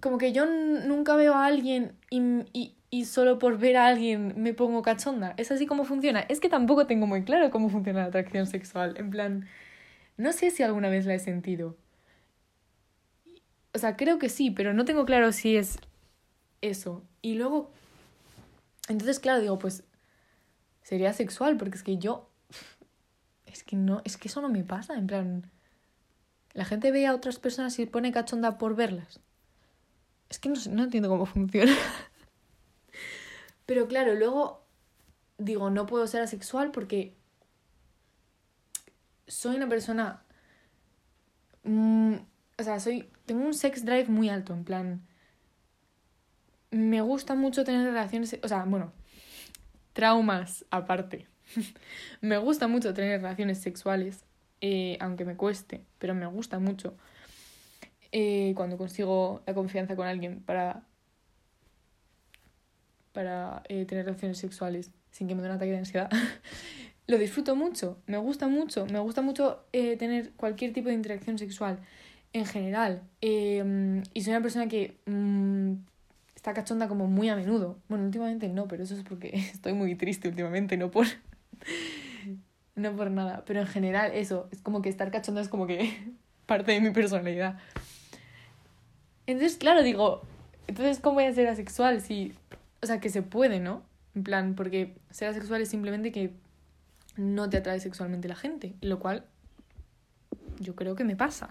como 0.00 0.16
que 0.16 0.30
yo 0.30 0.46
nunca 0.46 1.16
veo 1.16 1.34
a 1.34 1.46
alguien 1.46 1.96
y, 2.10 2.76
y, 2.90 3.04
solo 3.06 3.40
por 3.40 3.58
ver 3.58 3.76
a 3.76 3.88
alguien 3.88 4.34
me 4.36 4.54
pongo 4.54 4.82
cachonda. 4.82 5.34
¿Es 5.36 5.50
así 5.50 5.66
como 5.66 5.82
funciona? 5.84 6.20
Es 6.20 6.38
que 6.38 6.48
tampoco 6.48 6.86
tengo 6.86 7.08
muy 7.08 7.24
claro 7.24 7.50
cómo 7.50 7.70
funciona 7.70 8.02
la 8.02 8.06
atracción 8.06 8.46
sexual. 8.46 8.94
En 8.98 9.10
plan, 9.10 9.48
no 10.16 10.32
sé 10.32 10.52
si 10.52 10.62
alguna 10.62 10.88
vez 10.88 11.06
la 11.06 11.14
he 11.14 11.18
sentido. 11.18 11.76
O 13.76 13.78
sea, 13.78 13.94
creo 13.94 14.18
que 14.18 14.30
sí, 14.30 14.50
pero 14.50 14.72
no 14.72 14.86
tengo 14.86 15.04
claro 15.04 15.32
si 15.32 15.54
es 15.54 15.76
eso. 16.62 17.04
Y 17.20 17.34
luego, 17.34 17.70
entonces, 18.88 19.20
claro, 19.20 19.42
digo, 19.42 19.58
pues 19.58 19.84
sería 20.82 21.12
sexual, 21.12 21.58
porque 21.58 21.76
es 21.76 21.82
que 21.82 21.98
yo, 21.98 22.30
es 23.44 23.64
que 23.64 23.76
no, 23.76 24.00
es 24.06 24.16
que 24.16 24.28
eso 24.28 24.40
no 24.40 24.48
me 24.48 24.64
pasa, 24.64 24.94
en 24.94 25.06
plan, 25.06 25.50
la 26.54 26.64
gente 26.64 26.90
ve 26.90 27.06
a 27.06 27.14
otras 27.14 27.38
personas 27.38 27.78
y 27.78 27.84
pone 27.84 28.12
cachonda 28.12 28.56
por 28.56 28.76
verlas. 28.76 29.20
Es 30.30 30.38
que 30.38 30.48
no, 30.48 30.56
no 30.70 30.84
entiendo 30.84 31.10
cómo 31.10 31.26
funciona. 31.26 31.76
Pero 33.66 33.88
claro, 33.88 34.14
luego 34.14 34.64
digo, 35.36 35.68
no 35.68 35.84
puedo 35.84 36.06
ser 36.06 36.22
asexual 36.22 36.70
porque 36.70 37.14
soy 39.26 39.56
una 39.56 39.68
persona... 39.68 40.22
O 42.58 42.62
sea, 42.62 42.80
soy, 42.80 43.08
tengo 43.26 43.44
un 43.44 43.54
sex 43.54 43.84
drive 43.84 44.06
muy 44.06 44.28
alto, 44.28 44.54
en 44.54 44.64
plan... 44.64 45.06
Me 46.70 47.00
gusta 47.00 47.34
mucho 47.34 47.64
tener 47.64 47.84
relaciones... 47.86 48.38
O 48.42 48.48
sea, 48.48 48.64
bueno, 48.64 48.92
traumas 49.92 50.64
aparte. 50.70 51.26
me 52.20 52.38
gusta 52.38 52.68
mucho 52.68 52.94
tener 52.94 53.20
relaciones 53.20 53.58
sexuales, 53.58 54.24
eh, 54.60 54.96
aunque 55.00 55.24
me 55.24 55.36
cueste, 55.36 55.84
pero 55.98 56.14
me 56.14 56.26
gusta 56.26 56.58
mucho. 56.58 56.96
Eh, 58.12 58.52
cuando 58.56 58.78
consigo 58.78 59.42
la 59.46 59.54
confianza 59.54 59.96
con 59.96 60.06
alguien 60.06 60.40
para, 60.40 60.82
para 63.12 63.62
eh, 63.68 63.84
tener 63.84 64.04
relaciones 64.04 64.38
sexuales 64.38 64.90
sin 65.10 65.28
que 65.28 65.34
me 65.34 65.42
dé 65.42 65.48
un 65.48 65.56
ataque 65.56 65.72
de 65.72 65.78
ansiedad. 65.78 66.10
lo 67.06 67.18
disfruto 67.18 67.54
mucho, 67.54 67.98
me 68.06 68.18
gusta 68.18 68.48
mucho, 68.48 68.86
me 68.86 68.98
gusta 68.98 69.22
mucho 69.22 69.64
tener 69.72 70.32
cualquier 70.32 70.72
tipo 70.72 70.88
de 70.88 70.94
interacción 70.94 71.38
sexual 71.38 71.78
en 72.32 72.46
general. 72.46 73.02
Em, 73.20 74.02
y 74.14 74.22
soy 74.22 74.32
una 74.32 74.42
persona 74.42 74.68
que 74.68 74.98
mm, 75.06 75.72
está 76.34 76.54
cachonda 76.54 76.88
como 76.88 77.06
muy 77.06 77.28
a 77.28 77.36
menudo. 77.36 77.78
Bueno, 77.88 78.04
últimamente 78.04 78.48
no, 78.48 78.68
pero 78.68 78.84
eso 78.84 78.94
es 78.94 79.02
porque 79.02 79.28
estoy 79.52 79.74
muy 79.74 79.94
triste 79.94 80.28
últimamente, 80.28 80.76
no 80.76 80.90
por... 80.90 81.06
no 82.74 82.94
por 82.94 83.10
nada. 83.10 83.44
Pero 83.46 83.60
en 83.60 83.66
general 83.66 84.12
eso, 84.14 84.48
es 84.52 84.60
como 84.60 84.82
que 84.82 84.88
estar 84.88 85.10
cachonda 85.10 85.40
es 85.40 85.48
como 85.48 85.66
que 85.66 86.14
parte 86.46 86.72
de 86.72 86.80
mi 86.80 86.90
personalidad. 86.90 87.58
Entonces, 89.26 89.58
claro, 89.58 89.82
digo, 89.82 90.22
entonces, 90.68 91.00
¿cómo 91.00 91.14
voy 91.14 91.24
a 91.24 91.32
ser 91.32 91.48
asexual? 91.48 92.00
Si, 92.00 92.32
o 92.82 92.86
sea, 92.86 93.00
que 93.00 93.08
se 93.08 93.22
puede, 93.22 93.60
¿no? 93.60 93.82
En 94.14 94.22
plan, 94.22 94.54
porque 94.54 94.94
ser 95.10 95.28
asexual 95.28 95.62
es 95.62 95.68
simplemente 95.68 96.12
que 96.12 96.32
no 97.16 97.48
te 97.48 97.56
atrae 97.56 97.80
sexualmente 97.80 98.28
la 98.28 98.36
gente, 98.36 98.74
lo 98.80 98.98
cual 98.98 99.24
yo 100.60 100.74
creo 100.74 100.94
que 100.94 101.04
me 101.04 101.16
pasa. 101.16 101.48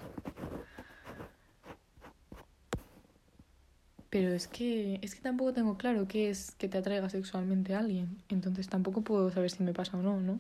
Pero 4.16 4.32
es 4.32 4.48
que, 4.48 4.98
es 5.02 5.14
que 5.14 5.20
tampoco 5.20 5.52
tengo 5.52 5.78
claro 5.78 6.08
qué 6.08 6.30
es 6.30 6.52
que 6.52 6.70
te 6.70 6.78
atraiga 6.78 7.10
sexualmente 7.10 7.74
a 7.76 7.80
alguien. 7.80 8.18
Entonces 8.30 8.70
tampoco 8.70 9.02
puedo 9.02 9.30
saber 9.30 9.52
si 9.52 9.62
me 9.62 9.74
pasa 9.74 9.98
o 9.98 10.02
no, 10.02 10.22
¿no? 10.22 10.40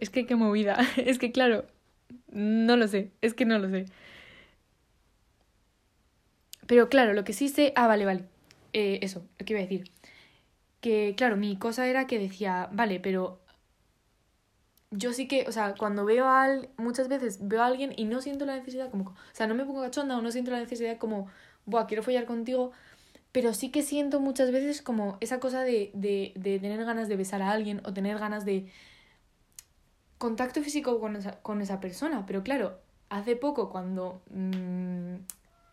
es 0.00 0.08
que 0.08 0.24
qué 0.24 0.34
movida. 0.34 0.78
Es 0.96 1.18
que 1.18 1.32
claro, 1.32 1.66
no 2.32 2.78
lo 2.78 2.88
sé. 2.88 3.10
Es 3.20 3.34
que 3.34 3.44
no 3.44 3.58
lo 3.58 3.68
sé. 3.68 3.84
Pero 6.66 6.88
claro, 6.88 7.12
lo 7.12 7.24
que 7.24 7.34
sí 7.34 7.50
sé... 7.50 7.74
Ah, 7.76 7.86
vale, 7.86 8.06
vale. 8.06 8.24
Eh, 8.72 9.00
eso, 9.02 9.26
lo 9.38 9.44
que 9.44 9.52
iba 9.52 9.60
a 9.60 9.64
decir. 9.64 9.90
Que 10.80 11.12
claro, 11.14 11.36
mi 11.36 11.58
cosa 11.58 11.86
era 11.88 12.06
que 12.06 12.18
decía, 12.18 12.70
vale, 12.72 13.00
pero 13.00 13.38
yo 14.90 15.12
sí 15.12 15.28
que, 15.28 15.44
o 15.46 15.52
sea, 15.52 15.74
cuando 15.74 16.04
veo 16.04 16.24
a 16.26 16.44
alguien, 16.44 16.70
muchas 16.78 17.08
veces 17.08 17.40
veo 17.42 17.62
a 17.62 17.66
alguien 17.66 17.92
y 17.96 18.04
no 18.06 18.22
siento 18.22 18.46
la 18.46 18.56
necesidad 18.56 18.90
como, 18.90 19.10
o 19.10 19.14
sea, 19.32 19.46
no 19.46 19.54
me 19.54 19.66
pongo 19.66 19.82
cachonda 19.82 20.16
o 20.16 20.22
no 20.22 20.30
siento 20.30 20.50
la 20.50 20.60
necesidad 20.60 20.96
como, 20.96 21.28
buah, 21.68 21.86
quiero 21.86 22.02
follar 22.02 22.24
contigo, 22.24 22.72
pero 23.30 23.54
sí 23.54 23.70
que 23.70 23.82
siento 23.82 24.20
muchas 24.20 24.50
veces 24.50 24.82
como 24.82 25.18
esa 25.20 25.38
cosa 25.38 25.62
de, 25.62 25.90
de, 25.94 26.32
de 26.34 26.58
tener 26.58 26.84
ganas 26.84 27.08
de 27.08 27.16
besar 27.16 27.42
a 27.42 27.50
alguien 27.50 27.80
o 27.84 27.92
tener 27.92 28.18
ganas 28.18 28.44
de 28.44 28.68
contacto 30.16 30.62
físico 30.62 30.98
con 30.98 31.16
esa, 31.16 31.40
con 31.42 31.60
esa 31.60 31.78
persona. 31.80 32.24
Pero 32.26 32.42
claro, 32.42 32.80
hace 33.10 33.36
poco 33.36 33.70
cuando 33.70 34.22
mm, 34.30 35.14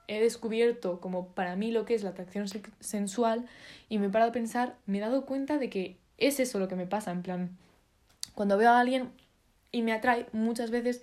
he 0.08 0.20
descubierto 0.20 1.00
como 1.00 1.30
para 1.30 1.56
mí 1.56 1.72
lo 1.72 1.86
que 1.86 1.96
es 1.96 2.04
la 2.04 2.12
atracción 2.12 2.46
sensual 2.80 3.48
y 3.90 3.98
me 3.98 4.08
he 4.08 4.10
parado 4.10 4.30
a 4.30 4.34
pensar, 4.34 4.78
me 4.86 4.98
he 4.98 5.02
dado 5.02 5.25
cuenta 5.25 5.58
de 5.58 5.70
que 5.70 5.98
es 6.18 6.40
eso 6.40 6.60
lo 6.60 6.68
que 6.68 6.75
me 6.75 6.88
pasa, 6.88 7.12
en 7.12 7.24
plan, 7.24 7.58
cuando 8.34 8.58
veo 8.58 8.70
a 8.70 8.80
alguien 8.80 9.12
y 9.72 9.82
me 9.82 9.94
atrae 9.94 10.28
muchas 10.32 10.72
veces, 10.72 11.02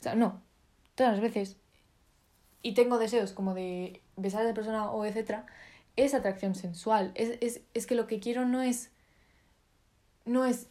o 0.00 0.02
sea, 0.02 0.14
no, 0.14 0.40
todas 0.94 1.12
las 1.12 1.20
veces, 1.20 1.56
y 2.62 2.72
tengo 2.72 2.98
deseos 2.98 3.32
como 3.32 3.54
de 3.54 4.00
besar 4.18 4.42
a 4.42 4.44
esa 4.44 4.54
persona 4.54 4.90
o 4.90 5.04
etcétera, 5.04 5.46
es 5.96 6.14
atracción 6.14 6.54
sensual. 6.54 7.12
Es, 7.14 7.38
es, 7.40 7.62
es 7.74 7.86
que 7.86 7.94
lo 7.94 8.06
que 8.06 8.20
quiero 8.20 8.46
no 8.46 8.62
es. 8.62 8.90
no 10.24 10.44
es 10.44 10.68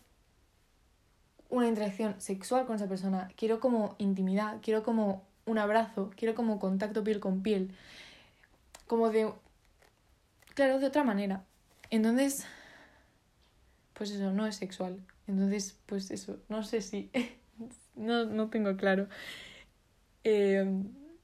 una 1.50 1.68
interacción 1.68 2.20
sexual 2.20 2.66
con 2.66 2.76
esa 2.76 2.88
persona. 2.88 3.30
Quiero 3.36 3.60
como 3.60 3.96
intimidad, 3.98 4.58
quiero 4.62 4.84
como 4.84 5.24
un 5.46 5.58
abrazo, 5.58 6.12
quiero 6.16 6.36
como 6.36 6.60
contacto 6.60 7.04
piel 7.04 7.20
con 7.20 7.44
piel. 7.44 7.76
Como 8.88 9.10
de. 9.10 9.32
Claro, 10.54 10.80
de 10.80 10.88
otra 10.88 11.04
manera. 11.04 11.44
Entonces. 11.90 12.46
Pues 13.94 14.12
eso, 14.12 14.32
no 14.32 14.46
es 14.46 14.56
sexual. 14.56 15.00
Entonces, 15.28 15.78
pues 15.88 16.12
eso, 16.12 16.40
no 16.50 16.64
sé 16.64 16.82
si. 16.82 17.12
no, 17.96 18.26
no 18.26 18.50
tengo 18.50 18.78
claro. 18.78 19.08
Eh, 20.24 20.66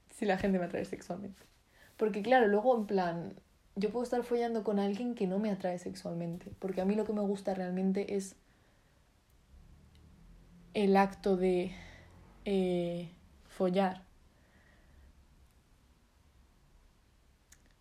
si 0.10 0.26
la 0.26 0.38
gente 0.38 0.60
me 0.60 0.66
atrae 0.66 0.86
sexualmente. 0.86 1.53
Porque 1.98 2.22
claro, 2.22 2.48
luego 2.48 2.78
en 2.78 2.86
plan, 2.86 3.34
yo 3.76 3.90
puedo 3.92 4.04
estar 4.04 4.24
follando 4.24 4.64
con 4.64 4.80
alguien 4.80 5.16
que 5.16 5.28
no 5.28 5.40
me 5.40 5.52
atrae 5.52 5.80
sexualmente, 5.80 6.52
porque 6.60 6.82
a 6.82 6.86
mí 6.86 6.96
lo 6.96 7.06
que 7.06 7.14
me 7.14 7.22
gusta 7.22 7.54
realmente 7.54 8.16
es 8.16 8.36
el 10.74 10.98
acto 10.98 11.38
de 11.38 11.72
eh, 12.46 13.10
follar. 13.48 14.04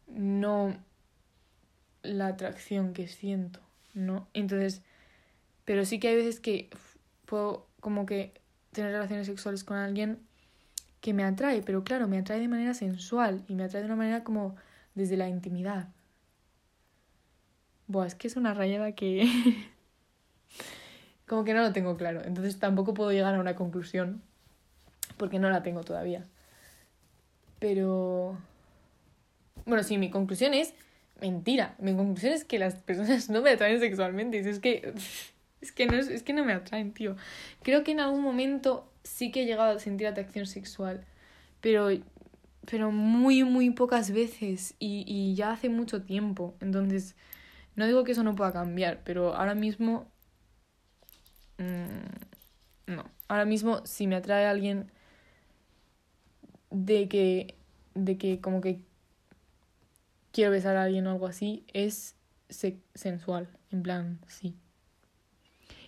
No 0.06 0.76
la 2.02 2.26
atracción 2.28 2.92
que 2.92 3.08
siento, 3.08 3.60
¿no? 3.94 4.28
Entonces, 4.34 4.82
pero 5.64 5.84
sí 5.84 5.98
que 5.98 6.08
hay 6.08 6.16
veces 6.16 6.40
que 6.40 6.68
puedo 7.26 7.66
como 7.80 8.06
que 8.06 8.34
tener 8.72 8.92
relaciones 8.92 9.26
sexuales 9.26 9.64
con 9.64 9.76
alguien 9.76 10.18
que 11.02 11.12
me 11.12 11.24
atrae, 11.24 11.62
pero 11.62 11.84
claro, 11.84 12.08
me 12.08 12.16
atrae 12.16 12.40
de 12.40 12.48
manera 12.48 12.74
sensual 12.74 13.44
y 13.48 13.54
me 13.56 13.64
atrae 13.64 13.82
de 13.82 13.86
una 13.86 13.96
manera 13.96 14.24
como 14.24 14.54
desde 14.94 15.16
la 15.16 15.28
intimidad. 15.28 15.88
Buah, 17.88 18.06
es 18.06 18.14
que 18.14 18.28
es 18.28 18.36
una 18.36 18.54
rayada 18.54 18.92
que... 18.92 19.28
como 21.26 21.44
que 21.44 21.54
no 21.54 21.60
lo 21.60 21.72
tengo 21.72 21.96
claro, 21.96 22.22
entonces 22.24 22.58
tampoco 22.58 22.94
puedo 22.94 23.10
llegar 23.10 23.34
a 23.34 23.40
una 23.40 23.56
conclusión 23.56 24.22
porque 25.16 25.40
no 25.40 25.50
la 25.50 25.64
tengo 25.64 25.82
todavía. 25.82 26.24
Pero... 27.58 28.38
Bueno, 29.66 29.82
sí, 29.82 29.98
mi 29.98 30.08
conclusión 30.08 30.54
es 30.54 30.72
mentira. 31.20 31.74
Mi 31.78 31.96
conclusión 31.96 32.32
es 32.32 32.44
que 32.44 32.60
las 32.60 32.76
personas 32.76 33.28
no 33.28 33.42
me 33.42 33.50
atraen 33.50 33.80
sexualmente. 33.80 34.38
Es 34.38 34.60
que... 34.60 34.94
Es 35.60 35.70
que 35.70 35.86
no, 35.86 35.96
es 35.96 36.22
que 36.22 36.32
no 36.32 36.44
me 36.44 36.52
atraen, 36.52 36.92
tío. 36.92 37.16
Creo 37.62 37.84
que 37.84 37.92
en 37.92 38.00
algún 38.00 38.20
momento 38.20 38.91
sí 39.04 39.30
que 39.30 39.42
he 39.42 39.46
llegado 39.46 39.76
a 39.76 39.78
sentir 39.80 40.06
atracción 40.06 40.46
sexual, 40.46 41.04
pero, 41.60 41.88
pero 42.70 42.90
muy, 42.92 43.44
muy 43.44 43.70
pocas 43.70 44.10
veces 44.12 44.74
y, 44.78 45.04
y 45.06 45.34
ya 45.34 45.52
hace 45.52 45.68
mucho 45.68 46.02
tiempo. 46.02 46.54
Entonces, 46.60 47.16
no 47.76 47.86
digo 47.86 48.04
que 48.04 48.12
eso 48.12 48.22
no 48.24 48.36
pueda 48.36 48.52
cambiar, 48.52 49.00
pero 49.04 49.34
ahora 49.34 49.54
mismo... 49.54 50.06
Mmm, 51.58 52.32
no, 52.86 53.04
ahora 53.28 53.44
mismo 53.44 53.84
si 53.86 54.06
me 54.06 54.16
atrae 54.16 54.46
alguien 54.46 54.90
de 56.70 57.08
que, 57.08 57.54
de 57.94 58.18
que 58.18 58.40
como 58.40 58.60
que 58.60 58.84
quiero 60.32 60.50
besar 60.50 60.76
a 60.76 60.84
alguien 60.84 61.06
o 61.06 61.10
algo 61.10 61.26
así, 61.26 61.64
es 61.72 62.16
sensual, 62.94 63.48
en 63.70 63.82
plan, 63.82 64.20
sí. 64.26 64.54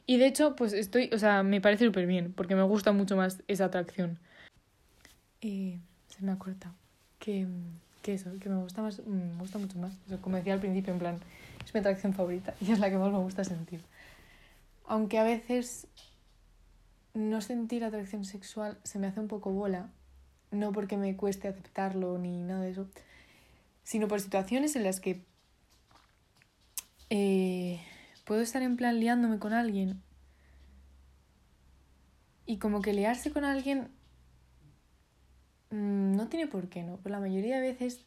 Y 0.06 0.18
de 0.18 0.26
hecho, 0.26 0.54
pues 0.54 0.72
estoy, 0.72 1.10
o 1.12 1.18
sea, 1.18 1.42
me 1.42 1.60
parece 1.60 1.86
súper 1.86 2.06
bien, 2.06 2.32
porque 2.32 2.54
me 2.54 2.62
gusta 2.62 2.92
mucho 2.92 3.16
más 3.16 3.42
esa 3.48 3.66
atracción. 3.66 4.18
Se 6.16 6.22
me 6.22 6.32
ha. 6.32 6.38
Que, 7.18 7.46
que 8.02 8.14
eso, 8.14 8.30
que 8.38 8.48
me 8.48 8.56
gusta 8.56 8.82
más, 8.82 9.00
mm, 9.00 9.10
me 9.10 9.38
gusta 9.38 9.58
mucho 9.58 9.78
más. 9.78 9.92
O 10.12 10.16
como 10.18 10.36
decía 10.36 10.54
al 10.54 10.60
principio, 10.60 10.92
en 10.92 10.98
plan, 10.98 11.20
es 11.64 11.74
mi 11.74 11.80
atracción 11.80 12.14
favorita 12.14 12.54
y 12.60 12.70
es 12.70 12.78
la 12.78 12.90
que 12.90 12.98
más 12.98 13.10
me 13.10 13.18
gusta 13.18 13.44
sentir. 13.44 13.80
Aunque 14.86 15.18
a 15.18 15.24
veces 15.24 15.86
no 17.14 17.40
sentir 17.40 17.84
atracción 17.84 18.24
sexual 18.24 18.78
se 18.84 18.98
me 18.98 19.06
hace 19.06 19.20
un 19.20 19.28
poco 19.28 19.50
bola, 19.50 19.88
no 20.50 20.72
porque 20.72 20.96
me 20.96 21.16
cueste 21.16 21.48
aceptarlo 21.48 22.18
ni 22.18 22.42
nada 22.42 22.62
de 22.62 22.70
eso, 22.70 22.86
sino 23.82 24.06
por 24.08 24.20
situaciones 24.20 24.76
en 24.76 24.84
las 24.84 25.00
que 25.00 25.22
eh, 27.10 27.80
puedo 28.24 28.40
estar 28.40 28.62
en 28.62 28.76
plan 28.76 29.00
liándome 29.00 29.38
con 29.38 29.52
alguien 29.52 30.02
y 32.46 32.58
como 32.58 32.82
que 32.82 32.92
liarse 32.92 33.30
con 33.30 33.44
alguien 33.44 33.88
mm, 35.70 36.16
no 36.16 36.28
tiene 36.28 36.46
por 36.46 36.68
qué, 36.68 36.82
¿no? 36.82 36.98
Pero 37.02 37.14
la 37.14 37.20
mayoría 37.20 37.56
de 37.60 37.72
veces 37.72 38.04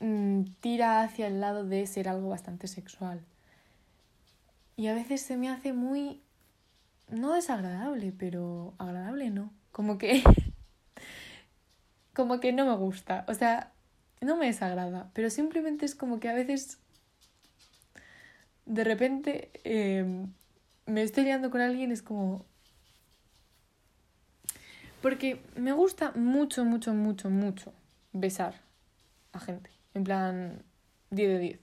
mm, 0.00 0.44
tira 0.60 1.02
hacia 1.02 1.26
el 1.26 1.40
lado 1.40 1.64
de 1.64 1.86
ser 1.86 2.08
algo 2.08 2.28
bastante 2.28 2.68
sexual. 2.68 3.20
Y 4.76 4.86
a 4.86 4.94
veces 4.94 5.20
se 5.20 5.36
me 5.36 5.50
hace 5.50 5.72
muy... 5.72 6.22
no 7.08 7.34
desagradable, 7.34 8.12
pero 8.12 8.74
agradable 8.78 9.30
no. 9.30 9.52
Como 9.70 9.98
que... 9.98 10.22
como 12.14 12.40
que 12.40 12.52
no 12.52 12.66
me 12.66 12.76
gusta. 12.76 13.24
O 13.28 13.34
sea, 13.34 13.72
no 14.20 14.36
me 14.36 14.46
desagrada, 14.46 15.10
pero 15.14 15.30
simplemente 15.30 15.84
es 15.84 15.94
como 15.94 16.20
que 16.20 16.28
a 16.28 16.34
veces 16.34 16.81
de 18.66 18.84
repente 18.84 19.50
em, 19.64 20.32
me 20.86 21.02
estoy 21.02 21.24
liando 21.24 21.50
con 21.50 21.60
alguien, 21.60 21.92
es 21.92 22.02
como... 22.02 22.44
Porque 25.00 25.42
me 25.56 25.72
gusta 25.72 26.12
mucho, 26.12 26.64
mucho, 26.64 26.94
mucho, 26.94 27.28
mucho 27.28 27.72
besar 28.12 28.60
a 29.32 29.40
gente. 29.40 29.70
En 29.94 30.04
plan 30.04 30.62
10 31.10 31.28
de 31.28 31.38
10. 31.38 31.60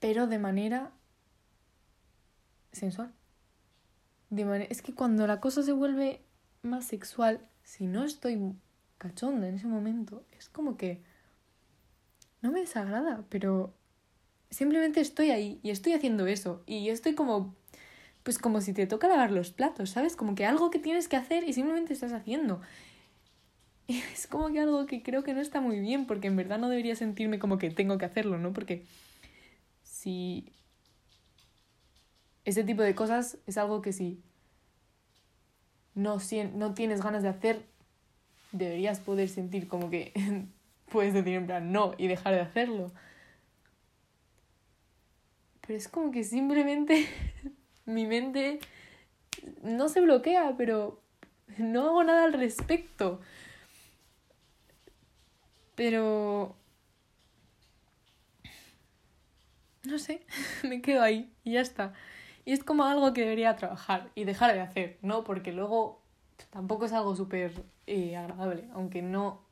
Pero 0.00 0.26
de 0.26 0.38
manera 0.38 0.92
sensual. 2.72 3.12
De 4.30 4.66
Es 4.70 4.82
que 4.82 4.94
cuando 4.94 5.26
la 5.26 5.40
cosa 5.40 5.62
se 5.62 5.72
vuelve 5.72 6.22
más 6.62 6.86
sexual, 6.86 7.46
si 7.62 7.86
no 7.86 8.04
estoy 8.04 8.54
cachonda 8.98 9.48
en 9.48 9.56
ese 9.56 9.66
momento, 9.66 10.24
es 10.38 10.48
como 10.48 10.76
que 10.76 11.02
no 12.42 12.50
me 12.50 12.60
desagrada, 12.60 13.24
pero 13.28 13.74
simplemente 14.50 15.00
estoy 15.00 15.30
ahí 15.30 15.60
y 15.62 15.70
estoy 15.70 15.92
haciendo 15.92 16.26
eso 16.26 16.62
y 16.66 16.88
estoy 16.88 17.14
como 17.14 17.54
pues 18.22 18.38
como 18.38 18.60
si 18.60 18.74
te 18.74 18.86
toca 18.86 19.08
lavar 19.08 19.30
los 19.30 19.52
platos, 19.52 19.90
¿sabes? 19.90 20.14
Como 20.14 20.34
que 20.34 20.44
algo 20.44 20.70
que 20.70 20.78
tienes 20.78 21.08
que 21.08 21.16
hacer 21.16 21.44
y 21.44 21.54
simplemente 21.54 21.94
estás 21.94 22.12
haciendo. 22.12 22.60
Es 23.88 24.26
como 24.26 24.52
que 24.52 24.60
algo 24.60 24.84
que 24.84 25.02
creo 25.02 25.22
que 25.22 25.32
no 25.32 25.40
está 25.40 25.62
muy 25.62 25.80
bien, 25.80 26.06
porque 26.06 26.26
en 26.26 26.36
verdad 26.36 26.58
no 26.58 26.68
debería 26.68 26.94
sentirme 26.94 27.38
como 27.38 27.56
que 27.56 27.70
tengo 27.70 27.96
que 27.96 28.04
hacerlo, 28.04 28.36
¿no? 28.36 28.52
Porque 28.52 28.84
si 29.82 30.52
ese 32.44 32.64
tipo 32.64 32.82
de 32.82 32.94
cosas 32.94 33.38
es 33.46 33.56
algo 33.56 33.80
que 33.80 33.94
si 33.94 34.22
no, 35.94 36.18
no 36.54 36.74
tienes 36.74 37.02
ganas 37.02 37.22
de 37.22 37.30
hacer, 37.30 37.62
deberías 38.52 39.00
poder 39.00 39.30
sentir 39.30 39.68
como 39.68 39.88
que 39.88 40.12
puedes 40.90 41.14
decir 41.14 41.34
en 41.34 41.46
plan 41.46 41.72
no 41.72 41.94
y 41.96 42.08
dejar 42.08 42.34
de 42.34 42.40
hacerlo. 42.40 42.92
Pero 45.68 45.76
es 45.76 45.88
como 45.88 46.10
que 46.10 46.24
simplemente 46.24 47.06
mi 47.84 48.06
mente 48.06 48.58
no 49.62 49.90
se 49.90 50.00
bloquea, 50.00 50.54
pero 50.56 51.02
no 51.58 51.88
hago 51.88 52.04
nada 52.04 52.24
al 52.24 52.32
respecto. 52.32 53.20
Pero... 55.74 56.56
No 59.84 59.98
sé, 59.98 60.22
me 60.62 60.80
quedo 60.80 61.02
ahí 61.02 61.30
y 61.44 61.52
ya 61.52 61.60
está. 61.60 61.92
Y 62.46 62.52
es 62.52 62.64
como 62.64 62.84
algo 62.84 63.12
que 63.12 63.20
debería 63.20 63.54
trabajar 63.56 64.10
y 64.14 64.24
dejar 64.24 64.54
de 64.54 64.62
hacer, 64.62 64.98
¿no? 65.02 65.22
Porque 65.22 65.52
luego 65.52 66.00
tampoco 66.48 66.86
es 66.86 66.94
algo 66.94 67.14
súper 67.14 67.52
eh, 67.86 68.16
agradable, 68.16 68.64
aunque 68.72 69.02
no... 69.02 69.46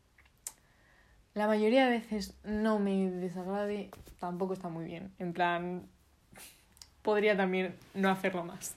La 1.35 1.47
mayoría 1.47 1.85
de 1.85 1.99
veces 1.99 2.39
no 2.43 2.79
me 2.79 3.11
desagrade, 3.11 3.91
tampoco 4.19 4.55
está 4.55 4.71
muy 4.71 4.87
bien. 4.87 5.13
En 5.19 5.35
plan, 5.35 5.91
podría 7.07 7.37
también 7.37 7.77
no 7.95 8.11
hacerlo 8.11 8.45
más. 8.45 8.75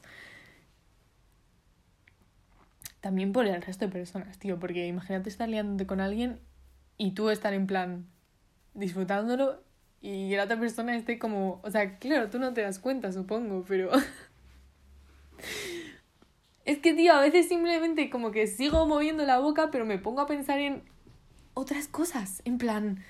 También 3.02 3.34
por 3.34 3.48
el 3.48 3.62
resto 3.62 3.86
de 3.86 3.92
personas, 3.92 4.38
tío, 4.38 4.60
porque 4.60 4.86
imagínate 4.86 5.30
estar 5.30 5.50
liándote 5.50 5.88
con 5.88 6.00
alguien 6.00 6.40
y 6.98 7.12
tú 7.12 7.32
estar 7.32 7.54
en 7.54 7.66
plan 7.66 8.06
disfrutándolo 8.76 9.64
y 10.00 10.36
la 10.36 10.44
otra 10.44 10.60
persona 10.60 10.96
esté 10.96 11.18
como, 11.18 11.60
o 11.64 11.72
sea, 11.72 11.98
claro, 11.98 12.30
tú 12.30 12.38
no 12.38 12.54
te 12.54 12.62
das 12.62 12.78
cuenta, 12.78 13.12
supongo, 13.12 13.66
pero 13.68 13.90
es 16.66 16.78
que, 16.78 16.94
tío, 16.94 17.14
a 17.14 17.22
veces 17.22 17.48
simplemente 17.48 18.12
como 18.12 18.32
que 18.32 18.46
sigo 18.46 18.86
moviendo 18.86 19.26
la 19.26 19.40
boca, 19.40 19.72
pero 19.72 19.86
me 19.86 19.98
pongo 19.98 20.22
a 20.22 20.28
pensar 20.28 20.60
en 20.60 20.84
otras 21.56 21.88
cosas, 21.88 22.44
en 22.46 22.60
plan, 22.60 23.04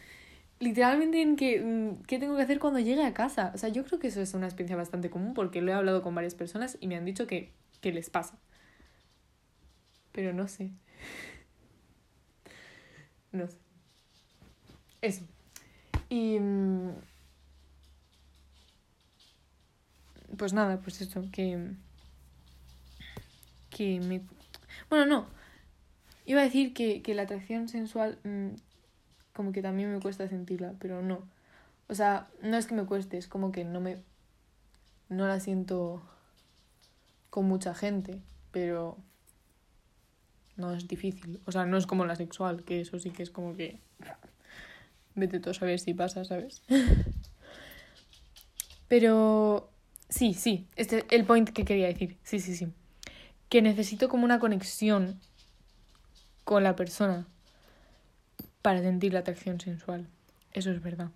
literalmente 0.60 1.22
en 1.22 1.36
que, 1.36 1.62
mm, 1.62 2.04
qué 2.04 2.20
tengo 2.20 2.36
que 2.36 2.44
hacer 2.44 2.60
cuando 2.60 2.80
llegue 2.80 3.04
a 3.04 3.14
casa. 3.14 3.52
O 3.56 3.58
sea, 3.58 3.70
yo 3.70 3.86
creo 3.86 4.00
que 4.00 4.08
eso 4.08 4.22
es 4.22 4.34
una 4.34 4.48
experiencia 4.48 4.76
bastante 4.76 5.10
común 5.10 5.34
porque 5.34 5.62
lo 5.62 5.72
he 5.72 5.74
hablado 5.76 6.02
con 6.02 6.16
varias 6.16 6.36
personas 6.36 6.78
y 6.80 6.88
me 6.88 6.96
han 6.96 7.06
dicho 7.06 7.28
que, 7.28 7.52
que 7.82 7.92
les 7.94 8.10
pasa. 8.10 8.38
Pero 10.12 10.34
no 10.34 10.48
sé. 10.48 10.72
No 13.32 13.48
sé. 13.48 13.58
Eso. 15.02 15.24
Y... 16.10 16.40
Mm, 16.40 16.94
pues 20.36 20.52
nada, 20.54 20.82
pues 20.82 21.00
eso, 21.02 21.24
que... 21.32 21.74
Que 23.70 24.00
me... 24.00 24.22
Bueno, 24.90 25.06
no. 25.06 25.28
Iba 26.26 26.42
a 26.42 26.44
decir 26.44 26.74
que, 26.74 27.04
que 27.04 27.14
la 27.14 27.24
atracción 27.24 27.68
sensual 27.70 28.18
mm, 28.24 28.56
como 29.40 29.54
que 29.54 29.62
también 29.62 29.94
me 29.94 30.02
cuesta 30.02 30.28
sentirla, 30.28 30.74
pero 30.80 31.02
no. 31.02 31.24
O 31.88 31.96
sea, 31.96 32.28
no 32.42 32.58
es 32.58 32.68
que 32.68 32.76
me 32.76 32.84
cueste, 32.86 33.18
es 33.18 33.30
como 33.30 33.54
que 33.54 33.64
no 33.64 33.80
me... 33.80 33.96
No 35.08 35.30
la 35.30 35.40
siento 35.40 36.04
con 37.30 37.46
mucha 37.46 37.74
gente, 37.74 38.20
pero 38.52 38.98
no 40.58 40.74
es 40.74 40.90
difícil. 40.90 41.40
O 41.46 41.54
sea, 41.54 41.66
no 41.66 41.78
es 41.78 41.88
como 41.88 42.04
la 42.04 42.18
sexual, 42.18 42.66
que 42.66 42.82
eso 42.82 43.00
sí 43.00 43.12
que 43.12 43.24
es 43.24 43.30
como 43.30 43.56
que... 43.56 43.80
Vete 45.16 45.40
tú 45.40 45.52
a 45.52 45.54
saber 45.54 45.80
si 45.80 45.94
pasa, 45.94 46.26
¿sabes? 46.26 46.62
pero... 48.90 49.72
Sí, 50.10 50.34
sí, 50.34 50.68
este 50.76 50.98
es 50.98 51.06
el 51.12 51.24
point 51.24 51.48
que 51.48 51.64
quería 51.64 51.88
decir. 51.88 52.18
Sí, 52.24 52.42
sí, 52.42 52.58
sí. 52.58 52.74
Que 53.48 53.62
necesito 53.62 54.10
como 54.10 54.26
una 54.26 54.40
conexión 54.40 55.18
con 56.44 56.62
la 56.62 56.76
persona 56.76 57.26
para 58.62 58.82
sentir 58.82 59.14
la 59.14 59.20
atracción 59.20 59.60
sensual. 59.60 60.08
Eso 60.54 60.72
es 60.72 60.82
verdad. 60.82 61.10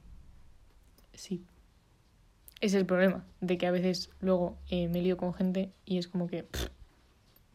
Sí. 1.13 1.43
Es 2.61 2.73
el 2.73 2.85
problema, 2.85 3.25
de 3.41 3.57
que 3.57 3.67
a 3.67 3.71
veces 3.71 4.09
luego 4.21 4.57
eh, 4.69 4.87
me 4.87 5.01
lío 5.01 5.17
con 5.17 5.33
gente 5.33 5.71
y 5.85 5.97
es 5.97 6.07
como 6.07 6.27
que, 6.27 6.47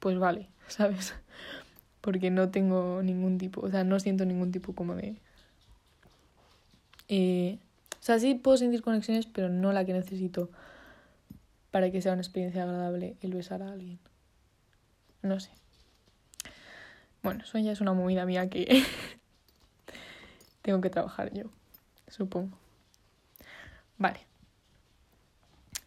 pues 0.00 0.18
vale, 0.18 0.48
¿sabes? 0.68 1.14
Porque 2.00 2.30
no 2.30 2.50
tengo 2.50 3.02
ningún 3.02 3.38
tipo, 3.38 3.62
o 3.62 3.70
sea, 3.70 3.84
no 3.84 3.98
siento 4.00 4.24
ningún 4.24 4.52
tipo 4.52 4.74
como 4.74 4.94
de... 4.94 5.16
Eh, 7.08 7.58
o 7.98 8.02
sea, 8.02 8.18
sí 8.18 8.34
puedo 8.34 8.56
sentir 8.56 8.82
conexiones, 8.82 9.26
pero 9.26 9.48
no 9.48 9.72
la 9.72 9.84
que 9.84 9.92
necesito 9.92 10.50
para 11.70 11.90
que 11.90 12.02
sea 12.02 12.12
una 12.12 12.22
experiencia 12.22 12.62
agradable 12.62 13.16
el 13.22 13.34
besar 13.34 13.62
a 13.62 13.72
alguien. 13.72 13.98
No 15.22 15.40
sé. 15.40 15.50
Bueno, 17.22 17.44
eso 17.44 17.58
ya 17.58 17.72
es 17.72 17.80
una 17.80 17.92
movida 17.92 18.24
mía 18.26 18.48
que 18.48 18.84
tengo 20.62 20.80
que 20.80 20.90
trabajar 20.90 21.32
yo, 21.32 21.44
supongo. 22.08 22.56
Vale. 23.96 24.20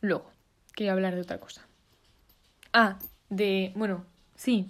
Luego, 0.01 0.29
quería 0.75 0.93
hablar 0.93 1.15
de 1.15 1.21
otra 1.21 1.39
cosa. 1.39 1.65
Ah, 2.73 2.97
de, 3.29 3.71
bueno, 3.75 4.05
sí, 4.35 4.67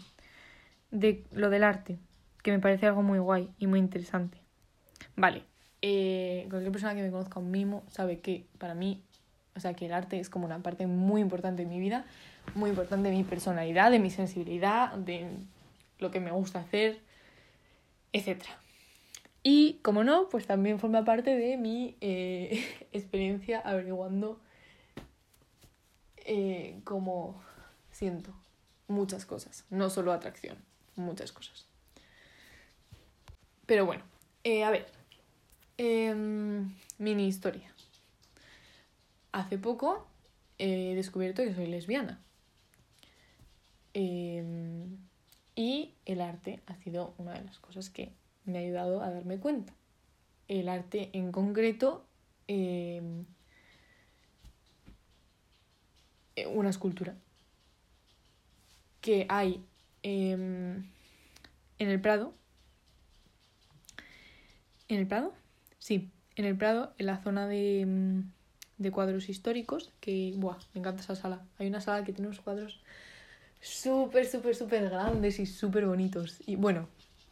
de 0.92 1.24
lo 1.32 1.50
del 1.50 1.64
arte, 1.64 1.98
que 2.44 2.52
me 2.52 2.60
parece 2.60 2.88
algo 2.88 3.02
muy 3.02 3.20
guay 3.20 3.50
y 3.60 3.68
muy 3.68 3.80
interesante. 3.80 4.38
Vale, 5.16 5.44
eh, 5.82 6.46
cualquier 6.50 6.72
persona 6.72 6.96
que 6.96 7.02
me 7.02 7.12
conozca 7.12 7.40
un 7.40 7.52
mimo 7.52 7.84
sabe 7.90 8.20
que 8.20 8.46
para 8.58 8.76
mí, 8.76 9.02
o 9.56 9.60
sea, 9.60 9.74
que 9.74 9.86
el 9.86 9.94
arte 9.94 10.20
es 10.20 10.30
como 10.30 10.46
una 10.46 10.60
parte 10.60 10.88
muy 10.88 11.22
importante 11.22 11.64
de 11.64 11.70
mi 11.70 11.80
vida, 11.80 12.06
muy 12.56 12.70
importante 12.70 13.10
de 13.10 13.16
mi 13.16 13.24
personalidad, 13.24 13.92
de 13.92 14.00
mi 14.00 14.10
sensibilidad, 14.10 14.94
de 14.94 15.28
lo 16.00 16.12
que 16.12 16.20
me 16.20 16.32
gusta 16.32 16.60
hacer, 16.60 17.00
etcétera. 18.14 18.58
Y 19.44 19.80
como 19.82 20.04
no, 20.04 20.30
pues 20.30 20.46
también 20.46 20.80
forma 20.80 21.04
parte 21.04 21.36
de 21.36 21.58
mi 21.58 21.98
eh, 22.02 22.64
experiencia 22.92 23.60
averiguando 23.60 24.40
eh, 26.18 26.80
cómo 26.84 27.42
siento 27.92 28.34
muchas 28.88 29.26
cosas, 29.26 29.66
no 29.70 29.90
solo 29.90 30.12
atracción, 30.12 30.58
muchas 30.96 31.32
cosas. 31.32 31.66
Pero 33.66 33.86
bueno, 33.86 34.04
eh, 34.44 34.64
a 34.64 34.70
ver, 34.70 34.88
em, 35.78 36.76
mini 36.98 37.28
historia. 37.28 37.74
Hace 39.32 39.58
poco 39.58 40.08
he 40.58 40.94
descubierto 40.94 41.42
que 41.44 41.56
soy 41.56 41.68
lesbiana. 41.68 42.20
Em, 43.94 44.98
y 45.56 45.94
el 46.06 46.22
arte 46.22 46.62
ha 46.68 46.76
sido 46.76 47.14
una 47.18 47.34
de 47.34 47.44
las 47.44 47.60
cosas 47.60 47.90
que 47.90 48.12
me 48.46 48.58
ha 48.58 48.62
ayudado 48.62 49.02
a 49.02 49.12
darme 49.12 49.40
cuenta. 49.40 49.74
El 50.48 50.70
arte 50.70 51.10
en 51.14 51.32
concreto, 51.32 52.06
em, 52.48 53.26
eh, 56.36 56.48
una 56.48 56.70
escultura 56.70 57.16
que 59.02 59.26
hay 59.30 59.64
em, 60.04 60.86
en 61.80 61.90
el 61.90 62.02
Prado. 62.02 62.34
¿En 64.88 65.00
el 65.00 65.08
Prado? 65.08 65.34
Sí, 65.80 66.12
en 66.36 66.46
el 66.46 66.58
Prado, 66.58 66.94
en 66.98 67.06
la 67.08 67.22
zona 67.24 67.48
de, 67.48 67.82
em, 67.82 68.32
de 68.78 68.92
cuadros 68.92 69.30
históricos, 69.30 69.92
que, 70.00 70.34
buah, 70.38 70.58
me 70.74 70.80
encanta 70.80 71.02
esa 71.02 71.16
sala. 71.16 71.46
Hay 71.58 71.68
una 71.68 71.82
sala 71.82 72.04
que 72.04 72.14
tiene 72.14 72.28
unos 72.28 72.42
cuadros 72.42 72.82
súper, 73.62 74.26
súper, 74.26 74.56
súper 74.56 74.90
grandes 74.90 75.40
y 75.40 75.46
súper 75.46 75.86
bonitos. 75.86 76.40
Y 76.46 76.56
bueno, 76.56 76.88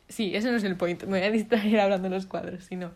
Sí, 0.10 0.36
ese 0.36 0.50
no 0.50 0.58
es 0.58 0.64
el 0.64 0.76
point. 0.76 1.04
Me 1.04 1.20
voy 1.20 1.28
a 1.28 1.32
distraer 1.32 1.80
hablando 1.80 2.10
de 2.10 2.16
los 2.16 2.26
cuadros, 2.26 2.66
sino. 2.66 2.92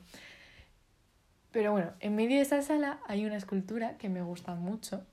Pero 1.51 1.71
bueno, 1.71 1.91
en 1.99 2.15
medio 2.15 2.37
de 2.37 2.41
esa 2.41 2.63
sala 2.63 2.99
hay 3.07 3.25
una 3.25 3.37
escultura 3.37 3.97
que 3.99 4.09
me 4.09 4.23
gusta 4.23 4.55
mucho, 4.55 5.05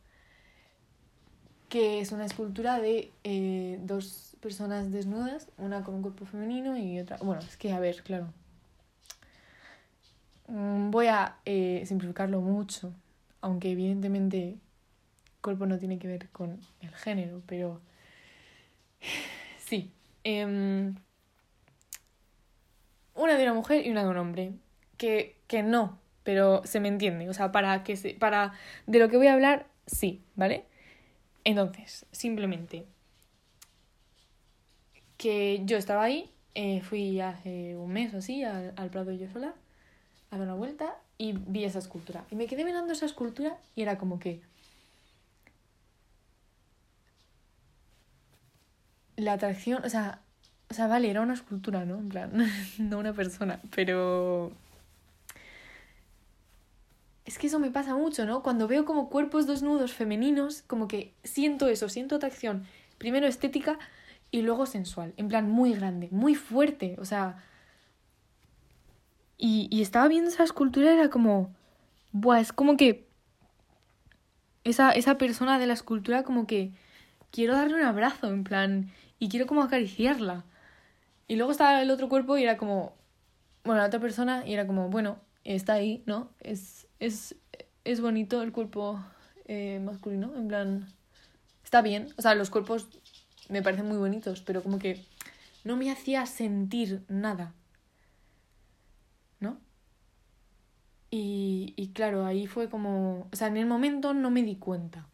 que 1.68 2.00
es 2.00 2.12
una 2.12 2.24
escultura 2.24 2.80
de 2.80 3.12
eh, 3.24 3.78
dos 3.82 4.34
personas 4.40 4.90
desnudas, 4.90 5.48
una 5.58 5.84
con 5.84 5.96
un 5.96 6.02
cuerpo 6.02 6.24
femenino 6.24 6.78
y 6.78 6.98
otra... 6.98 7.18
Bueno, 7.18 7.42
es 7.42 7.58
que, 7.58 7.72
a 7.72 7.78
ver, 7.78 8.02
claro. 8.02 8.32
Mm, 10.48 10.90
voy 10.90 11.08
a 11.08 11.36
eh, 11.44 11.84
simplificarlo 11.84 12.40
mucho, 12.40 12.94
aunque 13.42 13.72
evidentemente 13.72 14.56
cuerpo 15.42 15.66
no 15.66 15.78
tiene 15.78 15.98
que 15.98 16.08
ver 16.08 16.30
con 16.30 16.58
el 16.80 16.94
género, 16.94 17.42
pero 17.46 17.82
sí. 19.58 19.92
Eh, 20.24 20.94
una 23.20 23.36
de 23.36 23.44
una 23.44 23.54
mujer 23.54 23.86
y 23.86 23.90
una 23.90 24.02
de 24.02 24.10
un 24.10 24.16
hombre. 24.16 24.52
Que, 24.96 25.36
que 25.46 25.62
no, 25.62 25.98
pero 26.24 26.62
se 26.64 26.80
me 26.80 26.88
entiende. 26.88 27.28
O 27.28 27.34
sea, 27.34 27.52
para 27.52 27.84
que 27.84 27.96
se, 27.96 28.14
para 28.14 28.52
de 28.86 28.98
lo 28.98 29.08
que 29.08 29.16
voy 29.16 29.28
a 29.28 29.34
hablar, 29.34 29.66
sí, 29.86 30.22
¿vale? 30.36 30.64
Entonces, 31.44 32.06
simplemente 32.12 32.86
que 35.16 35.62
yo 35.64 35.76
estaba 35.76 36.02
ahí, 36.04 36.30
eh, 36.54 36.80
fui 36.80 37.20
hace 37.20 37.76
un 37.76 37.92
mes 37.92 38.12
o 38.14 38.18
así 38.18 38.42
al, 38.42 38.72
al 38.76 38.90
Prado 38.90 39.12
yo 39.12 39.28
sola 39.28 39.54
a 40.30 40.38
dar 40.38 40.46
una 40.46 40.54
vuelta 40.54 40.96
y 41.18 41.32
vi 41.32 41.64
esa 41.64 41.78
escultura. 41.78 42.24
Y 42.30 42.36
me 42.36 42.46
quedé 42.46 42.64
mirando 42.64 42.92
esa 42.92 43.06
escultura 43.06 43.58
y 43.76 43.82
era 43.82 43.98
como 43.98 44.18
que 44.18 44.40
la 49.16 49.34
atracción, 49.34 49.84
o 49.84 49.88
sea, 49.88 50.22
o 50.70 50.74
sea, 50.74 50.86
vale, 50.86 51.10
era 51.10 51.20
una 51.20 51.34
escultura, 51.34 51.84
¿no? 51.84 51.98
En 51.98 52.08
plan, 52.08 52.32
no 52.78 52.98
una 52.98 53.12
persona, 53.12 53.60
pero 53.74 54.52
es 57.30 57.38
que 57.38 57.46
eso 57.46 57.58
me 57.58 57.70
pasa 57.70 57.94
mucho, 57.94 58.26
¿no? 58.26 58.42
Cuando 58.42 58.66
veo 58.66 58.84
como 58.84 59.08
cuerpos 59.08 59.46
desnudos 59.46 59.92
femeninos, 59.92 60.62
como 60.62 60.88
que 60.88 61.14
siento 61.22 61.68
eso, 61.68 61.88
siento 61.88 62.16
atracción, 62.16 62.66
primero 62.98 63.26
estética 63.28 63.78
y 64.30 64.42
luego 64.42 64.66
sensual, 64.66 65.14
en 65.16 65.28
plan 65.28 65.48
muy 65.48 65.72
grande, 65.74 66.08
muy 66.10 66.34
fuerte, 66.34 66.96
o 66.98 67.04
sea... 67.04 67.44
Y, 69.38 69.68
y 69.70 69.80
estaba 69.80 70.06
viendo 70.08 70.28
esa 70.28 70.44
escultura 70.44 70.92
y 70.92 70.98
era 70.98 71.08
como... 71.08 71.54
Buah, 72.12 72.40
es 72.40 72.52
como 72.52 72.76
que... 72.76 73.06
Esa, 74.64 74.90
esa 74.90 75.16
persona 75.16 75.58
de 75.58 75.66
la 75.66 75.72
escultura 75.72 76.24
como 76.24 76.46
que... 76.46 76.72
Quiero 77.30 77.54
darle 77.54 77.76
un 77.76 77.82
abrazo, 77.82 78.28
en 78.28 78.44
plan... 78.44 78.90
Y 79.18 79.28
quiero 79.28 79.46
como 79.46 79.62
acariciarla. 79.62 80.44
Y 81.30 81.36
luego 81.36 81.52
estaba 81.52 81.80
el 81.80 81.92
otro 81.92 82.08
cuerpo 82.08 82.36
y 82.38 82.42
era 82.42 82.56
como... 82.56 82.96
Bueno, 83.62 83.80
la 83.80 83.86
otra 83.86 84.00
persona 84.00 84.42
y 84.44 84.52
era 84.52 84.66
como, 84.66 84.88
bueno, 84.88 85.20
está 85.44 85.74
ahí, 85.74 86.02
¿no? 86.04 86.28
Es, 86.40 86.88
es, 86.98 87.36
es 87.84 88.00
bonito 88.00 88.42
el 88.42 88.50
cuerpo 88.50 89.00
eh, 89.44 89.78
masculino, 89.78 90.34
en 90.34 90.48
plan... 90.48 90.88
Está 91.62 91.82
bien, 91.82 92.08
o 92.16 92.22
sea, 92.22 92.34
los 92.34 92.50
cuerpos 92.50 92.88
me 93.48 93.62
parecen 93.62 93.86
muy 93.86 93.96
bonitos, 93.96 94.42
pero 94.42 94.60
como 94.60 94.80
que 94.80 95.06
no 95.62 95.76
me 95.76 95.92
hacía 95.92 96.26
sentir 96.26 97.04
nada. 97.06 97.54
¿No? 99.38 99.56
Y, 101.12 101.74
y 101.76 101.92
claro, 101.92 102.26
ahí 102.26 102.48
fue 102.48 102.68
como... 102.68 103.28
O 103.32 103.36
sea, 103.36 103.46
en 103.46 103.56
el 103.56 103.66
momento 103.66 104.14
no 104.14 104.30
me 104.30 104.42
di 104.42 104.56
cuenta. 104.56 105.06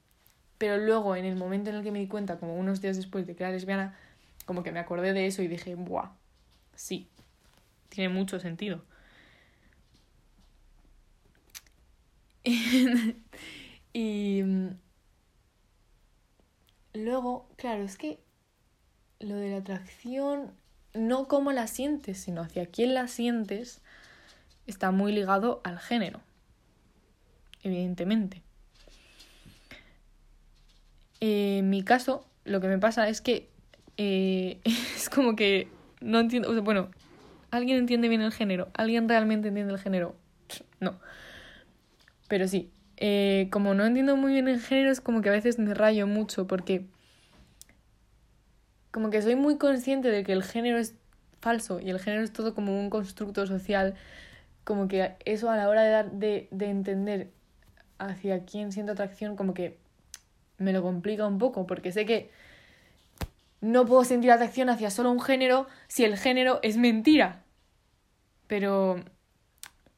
Pero 0.56 0.78
luego, 0.78 1.14
en 1.14 1.26
el 1.26 1.36
momento 1.36 1.68
en 1.68 1.76
el 1.76 1.82
que 1.82 1.92
me 1.92 1.98
di 1.98 2.08
cuenta, 2.08 2.38
como 2.38 2.56
unos 2.56 2.80
días 2.80 2.96
después 2.96 3.26
de 3.26 3.36
que 3.36 3.42
era 3.42 3.52
lesbiana, 3.52 3.94
como 4.46 4.62
que 4.62 4.72
me 4.72 4.78
acordé 4.78 5.12
de 5.12 5.26
eso 5.26 5.42
y 5.42 5.48
dije, 5.48 5.74
¡buah! 5.74 6.12
Sí, 6.74 7.10
tiene 7.90 8.08
mucho 8.08 8.40
sentido. 8.40 8.82
y 13.92 14.42
mm, 14.42 14.68
luego, 16.94 17.48
claro, 17.56 17.82
es 17.82 17.98
que 17.98 18.20
lo 19.18 19.34
de 19.36 19.50
la 19.50 19.58
atracción, 19.58 20.52
no 20.94 21.26
cómo 21.26 21.50
la 21.52 21.66
sientes, 21.66 22.18
sino 22.18 22.40
hacia 22.40 22.66
quién 22.66 22.94
la 22.94 23.08
sientes, 23.08 23.82
está 24.66 24.92
muy 24.92 25.12
ligado 25.12 25.60
al 25.64 25.80
género, 25.80 26.20
evidentemente. 27.62 28.42
Eh, 31.20 31.58
en 31.58 31.70
mi 31.70 31.82
caso, 31.82 32.28
lo 32.44 32.60
que 32.60 32.68
me 32.68 32.78
pasa 32.78 33.08
es 33.08 33.20
que 33.20 33.50
eh, 33.96 34.60
es 34.64 35.08
como 35.08 35.36
que 35.36 35.68
no 36.00 36.20
entiendo, 36.20 36.50
o 36.50 36.52
sea, 36.52 36.62
bueno, 36.62 36.90
¿alguien 37.50 37.78
entiende 37.78 38.08
bien 38.08 38.20
el 38.20 38.32
género? 38.32 38.68
¿Alguien 38.74 39.08
realmente 39.08 39.48
entiende 39.48 39.72
el 39.72 39.78
género? 39.78 40.16
No. 40.80 40.98
Pero 42.28 42.48
sí, 42.48 42.70
eh, 42.96 43.48
como 43.50 43.74
no 43.74 43.84
entiendo 43.84 44.16
muy 44.16 44.32
bien 44.32 44.48
el 44.48 44.60
género, 44.60 44.90
es 44.90 45.00
como 45.00 45.22
que 45.22 45.28
a 45.28 45.32
veces 45.32 45.58
me 45.58 45.74
rayo 45.74 46.06
mucho 46.06 46.46
porque 46.46 46.86
como 48.90 49.10
que 49.10 49.20
soy 49.22 49.36
muy 49.36 49.58
consciente 49.58 50.10
de 50.10 50.24
que 50.24 50.32
el 50.32 50.42
género 50.42 50.78
es 50.78 50.94
falso 51.40 51.80
y 51.80 51.90
el 51.90 52.00
género 52.00 52.22
es 52.22 52.32
todo 52.32 52.54
como 52.54 52.78
un 52.80 52.90
constructo 52.90 53.46
social, 53.46 53.94
como 54.64 54.88
que 54.88 55.16
eso 55.24 55.50
a 55.50 55.56
la 55.56 55.68
hora 55.68 55.82
de, 55.82 55.90
dar, 55.90 56.10
de, 56.12 56.48
de 56.50 56.66
entender 56.70 57.30
hacia 57.98 58.44
quién 58.44 58.72
siento 58.72 58.92
atracción, 58.92 59.36
como 59.36 59.54
que 59.54 59.76
me 60.58 60.72
lo 60.72 60.82
complica 60.82 61.26
un 61.26 61.38
poco, 61.38 61.66
porque 61.66 61.92
sé 61.92 62.06
que 62.06 62.30
no 63.60 63.86
puedo 63.86 64.04
sentir 64.04 64.30
atracción 64.30 64.68
hacia 64.68 64.90
solo 64.90 65.10
un 65.10 65.20
género 65.20 65.66
si 65.88 66.04
el 66.04 66.16
género 66.16 66.60
es 66.62 66.76
mentira. 66.76 67.44
Pero 68.46 69.02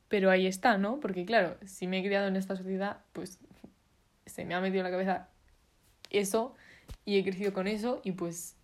pero 0.08 0.30
ahí 0.30 0.46
está, 0.46 0.78
¿no? 0.78 1.00
Porque 1.00 1.24
claro, 1.24 1.56
si 1.66 1.86
me 1.86 2.00
he 2.00 2.02
criado 2.02 2.28
en 2.28 2.36
esta 2.36 2.56
sociedad, 2.56 2.98
pues 3.12 3.38
se 4.26 4.44
me 4.44 4.54
ha 4.54 4.60
metido 4.60 4.80
en 4.80 4.84
la 4.84 4.90
cabeza 4.90 5.28
eso 6.10 6.54
y 7.04 7.18
he 7.18 7.24
crecido 7.24 7.52
con 7.52 7.66
eso 7.66 8.00
y 8.04 8.12
pues 8.12 8.56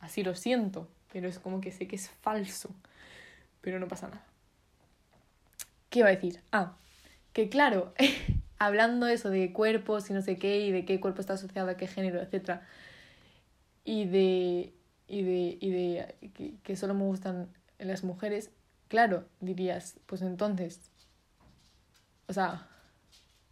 así 0.00 0.22
lo 0.22 0.34
siento, 0.34 0.88
pero 1.12 1.28
es 1.28 1.38
como 1.38 1.60
que 1.60 1.72
sé 1.72 1.88
que 1.88 1.96
es 1.96 2.10
falso, 2.10 2.70
pero 3.60 3.78
no 3.78 3.88
pasa 3.88 4.08
nada. 4.08 4.24
¿Qué 5.88 6.00
iba 6.00 6.08
a 6.08 6.12
decir? 6.12 6.40
Ah, 6.52 6.76
que 7.32 7.48
claro, 7.48 7.94
hablando 8.58 9.06
eso 9.06 9.30
de 9.30 9.52
cuerpos 9.52 10.10
y 10.10 10.12
no 10.12 10.22
sé 10.22 10.36
qué, 10.36 10.60
y 10.60 10.72
de 10.72 10.84
qué 10.84 11.00
cuerpo 11.00 11.20
está 11.20 11.34
asociado 11.34 11.70
a 11.70 11.76
qué 11.76 11.86
género, 11.86 12.20
etc. 12.20 12.60
Y 13.84 14.06
de. 14.06 14.72
y 15.08 15.22
de. 15.22 15.58
y 15.60 15.70
de 15.70 16.30
que, 16.34 16.54
que 16.62 16.76
solo 16.76 16.94
me 16.94 17.04
gustan 17.04 17.48
las 17.78 18.04
mujeres, 18.04 18.50
Claro, 18.92 19.24
dirías, 19.40 19.98
pues 20.04 20.20
entonces, 20.20 20.90
o 22.28 22.34
sea, 22.34 22.68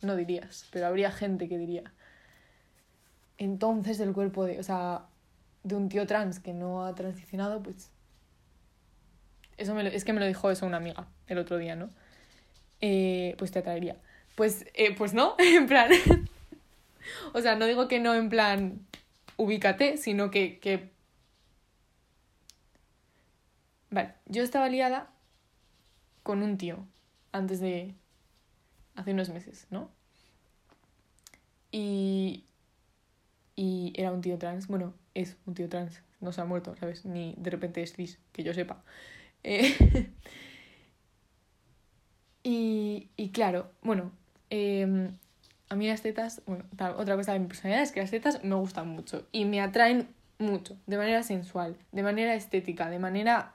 no 0.03 0.15
dirías, 0.15 0.69
pero 0.71 0.87
habría 0.87 1.11
gente 1.11 1.49
que 1.49 1.57
diría, 1.57 1.95
entonces 3.39 4.01
el 4.01 4.13
cuerpo 4.13 4.45
de, 4.45 4.61
o 4.61 4.63
sea, 4.63 5.07
de 5.63 5.77
un 5.77 5.89
tío 5.89 6.07
trans 6.07 6.41
que 6.41 6.53
no 6.53 6.85
ha 6.85 6.95
transicionado, 6.95 7.63
pues, 7.63 7.91
eso 9.57 9.75
me 9.75 9.83
lo, 9.83 9.89
es 9.89 10.05
que 10.05 10.13
me 10.13 10.21
lo 10.21 10.27
dijo 10.27 10.51
eso 10.51 10.67
una 10.67 10.77
amiga 10.77 11.09
el 11.27 11.39
otro 11.39 11.57
día, 11.57 11.75
¿no? 11.75 11.89
Eh, 12.83 13.35
pues 13.39 13.51
te 13.51 13.61
atraería. 13.61 13.97
Pues, 14.35 14.67
eh, 14.75 14.95
pues 14.95 15.15
no, 15.15 15.37
en 15.39 15.67
plan, 15.67 15.91
o 17.33 17.41
sea, 17.41 17.57
no 17.57 17.65
digo 17.65 17.89
que 17.89 17.99
no 17.99 18.15
en 18.15 18.29
plan, 18.29 18.87
ubícate, 19.41 19.97
sino 19.97 20.31
que, 20.31 20.59
que... 20.59 20.91
Vale, 23.91 24.15
yo 24.27 24.43
estaba 24.43 24.69
liada 24.69 25.11
con 26.23 26.43
un 26.43 26.59
tío 26.59 26.87
antes 27.33 27.61
de 27.61 27.95
hace 28.95 29.13
unos 29.13 29.31
meses, 29.31 29.67
¿no? 29.71 29.91
Y, 31.73 32.45
y 33.57 33.93
era 33.97 34.13
un 34.13 34.21
tío 34.21 34.39
trans, 34.39 34.67
bueno, 34.67 34.93
es 35.15 35.37
un 35.47 35.55
tío 35.55 35.69
trans, 35.69 36.03
no 36.21 36.33
se 36.33 36.41
ha 36.43 36.45
muerto, 36.45 36.77
¿sabes? 36.77 37.05
Ni 37.07 37.35
de 37.39 37.51
repente 37.51 37.83
es 37.83 37.95
cis, 37.95 38.19
que 38.33 38.43
yo 38.43 38.53
sepa. 38.53 38.85
Eh, 39.43 40.11
y, 42.43 43.09
y 43.17 43.31
claro, 43.31 43.73
bueno, 43.83 44.13
eh, 44.51 45.11
a 45.71 45.77
mí 45.77 45.87
las 45.87 46.03
tetas, 46.03 46.43
bueno, 46.47 46.65
otra 46.97 47.17
cosa 47.17 47.33
de 47.33 47.39
mi 47.39 47.47
personalidad 47.47 47.83
es 47.83 47.93
que 47.93 48.01
las 48.01 48.11
tetas 48.11 48.45
me 48.45 48.57
gustan 48.57 48.89
mucho 48.89 49.27
y 49.33 49.45
me 49.45 49.61
atraen 49.61 50.09
mucho, 50.39 50.77
de 50.87 50.97
manera 50.97 51.23
sensual, 51.23 51.77
de 51.93 52.03
manera 52.03 52.35
estética, 52.35 52.91
de 52.91 52.99
manera 52.99 53.55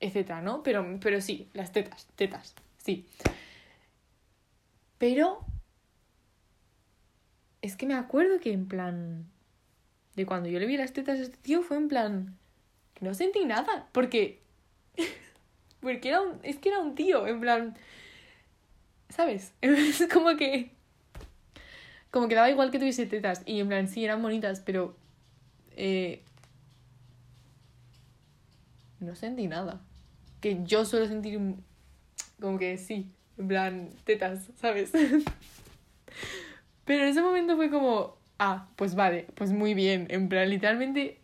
etcétera, 0.00 0.42
¿no? 0.42 0.62
Pero, 0.62 0.98
pero 1.00 1.20
sí, 1.20 1.48
las 1.54 1.72
tetas, 1.72 2.06
tetas, 2.16 2.54
sí. 2.78 3.06
Pero 4.98 5.44
es 7.62 7.76
que 7.76 7.86
me 7.86 7.94
acuerdo 7.94 8.38
que 8.38 8.52
en 8.52 8.68
plan 8.68 9.26
de 10.14 10.24
cuando 10.24 10.48
yo 10.48 10.58
le 10.58 10.66
vi 10.66 10.76
las 10.76 10.92
tetas 10.92 11.18
a 11.18 11.22
este 11.22 11.38
tío 11.38 11.62
fue 11.62 11.76
en 11.76 11.88
plan 11.88 12.38
no 13.00 13.12
sentí 13.12 13.44
nada, 13.44 13.88
porque 13.92 14.40
porque 15.80 16.08
era 16.08 16.20
un, 16.20 16.38
es 16.42 16.58
que 16.58 16.68
era 16.68 16.78
un 16.78 16.94
tío, 16.94 17.26
en 17.26 17.40
plan 17.40 17.76
¿sabes? 19.08 19.52
Es 19.62 20.06
como 20.12 20.36
que 20.36 20.75
como 22.10 22.28
que 22.28 22.34
daba 22.34 22.50
igual 22.50 22.70
que 22.70 22.78
tuviese 22.78 23.06
tetas 23.06 23.42
y 23.46 23.60
en 23.60 23.68
plan 23.68 23.88
sí 23.88 24.04
eran 24.04 24.22
bonitas, 24.22 24.60
pero 24.60 24.96
eh, 25.76 26.22
no 29.00 29.14
sentí 29.14 29.46
nada. 29.48 29.80
Que 30.40 30.62
yo 30.64 30.84
suelo 30.84 31.06
sentir 31.06 31.38
como 32.40 32.58
que 32.58 32.78
sí, 32.78 33.10
en 33.38 33.48
plan, 33.48 33.90
tetas, 34.04 34.48
¿sabes? 34.56 34.92
Pero 36.84 37.02
en 37.02 37.08
ese 37.08 37.20
momento 37.20 37.56
fue 37.56 37.70
como, 37.70 38.16
ah, 38.38 38.68
pues 38.76 38.94
vale, 38.94 39.26
pues 39.34 39.50
muy 39.50 39.74
bien, 39.74 40.06
en 40.08 40.28
plan, 40.28 40.48
literalmente, 40.48 41.18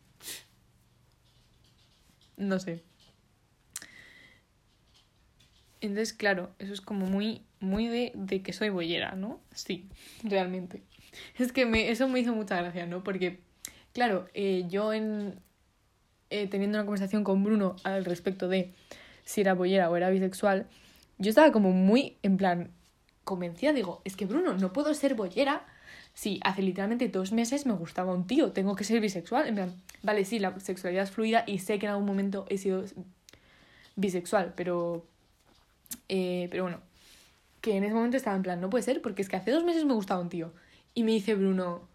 no 2.37 2.59
sé. 2.59 2.83
Entonces, 5.81 6.12
claro, 6.12 6.51
eso 6.59 6.73
es 6.73 6.81
como 6.81 7.07
muy, 7.07 7.42
muy 7.62 7.88
de, 7.88 8.12
de 8.14 8.42
que 8.42 8.53
soy 8.53 8.68
bollera, 8.68 9.12
¿no? 9.12 9.40
Sí, 9.55 9.88
realmente. 10.22 10.83
Es 11.38 11.53
que 11.53 11.66
me, 11.66 11.90
eso 11.90 12.09
me 12.09 12.20
hizo 12.20 12.35
mucha 12.35 12.61
gracia, 12.61 12.87
¿no? 12.87 13.03
Porque, 13.05 13.40
claro, 13.92 14.29
eh, 14.35 14.64
yo 14.68 14.92
en, 14.92 15.38
eh, 16.31 16.46
teniendo 16.48 16.79
una 16.79 16.85
conversación 16.85 17.25
con 17.25 17.44
Bruno 17.44 17.77
al 17.85 18.05
respecto 18.05 18.48
de 18.48 18.72
si 19.25 19.40
era 19.42 19.55
bollera 19.55 19.90
o 19.90 19.96
era 19.96 20.11
bisexual, 20.11 20.66
yo 21.18 21.31
estaba 21.31 21.53
como 21.53 21.70
muy 21.72 22.16
en 22.22 22.37
plan, 22.37 22.70
convencida, 23.25 23.72
digo, 23.72 24.03
es 24.05 24.16
que 24.16 24.27
Bruno, 24.27 24.55
no 24.55 24.72
puedo 24.72 24.92
ser 24.94 25.14
bollera 25.14 25.64
si 26.14 26.40
hace 26.44 26.62
literalmente 26.62 27.09
dos 27.09 27.33
meses 27.33 27.66
me 27.66 27.72
gustaba 27.72 28.12
un 28.12 28.27
tío, 28.27 28.53
tengo 28.53 28.77
que 28.77 28.85
ser 28.85 29.01
bisexual. 29.01 29.48
En 29.48 29.55
plan, 29.55 29.75
vale, 30.03 30.25
sí, 30.25 30.38
la 30.38 30.59
sexualidad 30.61 31.05
es 31.05 31.11
fluida 31.11 31.44
y 31.46 31.59
sé 31.59 31.79
que 31.79 31.87
en 31.87 31.92
algún 31.92 32.07
momento 32.07 32.46
he 32.48 32.59
sido 32.59 32.85
bisexual, 33.96 34.53
pero. 34.57 35.07
Eh, 36.09 36.48
pero 36.51 36.64
bueno, 36.64 36.81
que 37.62 37.77
en 37.77 37.85
ese 37.85 37.94
momento 37.94 38.18
estaba 38.18 38.37
en 38.37 38.42
plan, 38.42 38.61
no 38.61 38.68
puede 38.68 38.85
ser, 38.85 39.01
porque 39.01 39.22
es 39.22 39.31
que 39.31 39.37
hace 39.37 39.51
dos 39.51 39.64
meses 39.64 39.87
me 39.87 39.94
gustaba 39.94 40.20
un 40.20 40.29
tío. 40.29 40.53
Y 40.92 41.05
me 41.05 41.12
dice 41.12 41.35
Bruno, 41.35 41.88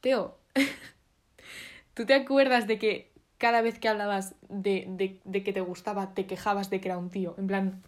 Teo, 0.00 0.38
¿tú 1.94 2.06
te 2.06 2.14
acuerdas 2.14 2.66
de 2.66 2.80
que 2.80 3.12
cada 3.36 3.62
vez 3.62 3.78
que 3.78 3.88
hablabas 3.88 4.34
de, 4.48 4.86
de, 4.88 5.20
de 5.24 5.44
que 5.44 5.52
te 5.52 5.60
gustaba 5.60 6.14
te 6.14 6.26
quejabas 6.26 6.70
de 6.70 6.80
que 6.80 6.88
era 6.88 6.98
un 6.98 7.10
tío? 7.10 7.36
En 7.38 7.46
plan, 7.46 7.82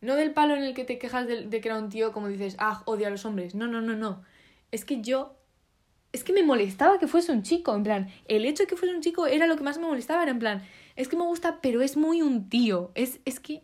no 0.00 0.14
del 0.14 0.32
palo 0.32 0.54
en 0.54 0.62
el 0.62 0.74
que 0.74 0.84
te 0.84 0.98
quejas 0.98 1.26
de, 1.26 1.48
que 1.48 1.68
era 1.68 1.78
un 1.78 1.88
tío 1.88 2.12
como 2.12 2.28
dices, 2.28 2.56
ah, 2.58 2.82
odio 2.86 3.06
a 3.06 3.10
los 3.10 3.24
hombres. 3.24 3.54
No, 3.54 3.66
no, 3.66 3.80
no, 3.80 3.96
no. 3.96 4.22
Es 4.70 4.84
que 4.84 5.00
yo... 5.00 5.34
Es 6.12 6.24
que 6.24 6.32
me 6.32 6.42
molestaba 6.42 6.98
que 6.98 7.08
fuese 7.08 7.32
un 7.32 7.42
chico, 7.42 7.74
en 7.74 7.82
plan, 7.82 8.08
el 8.26 8.46
hecho 8.46 8.62
de 8.62 8.68
que 8.68 8.76
fuese 8.76 8.94
un 8.94 9.02
chico 9.02 9.26
era 9.26 9.46
lo 9.46 9.56
que 9.56 9.64
más 9.64 9.76
me 9.78 9.86
molestaba, 9.86 10.22
era 10.22 10.30
en 10.30 10.38
plan, 10.38 10.62
es 10.94 11.08
que 11.08 11.16
me 11.16 11.24
gusta, 11.24 11.60
pero 11.60 11.82
es 11.82 11.96
muy 11.96 12.22
un 12.22 12.48
tío. 12.48 12.92
Es, 12.94 13.20
es 13.24 13.40
que... 13.40 13.62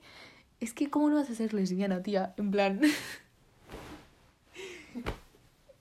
Es 0.62 0.72
que, 0.72 0.88
¿cómo 0.90 1.10
no 1.10 1.16
vas 1.16 1.28
a 1.28 1.34
ser 1.34 1.52
lesbiana, 1.54 2.04
tía? 2.04 2.34
En 2.36 2.52
plan... 2.52 2.80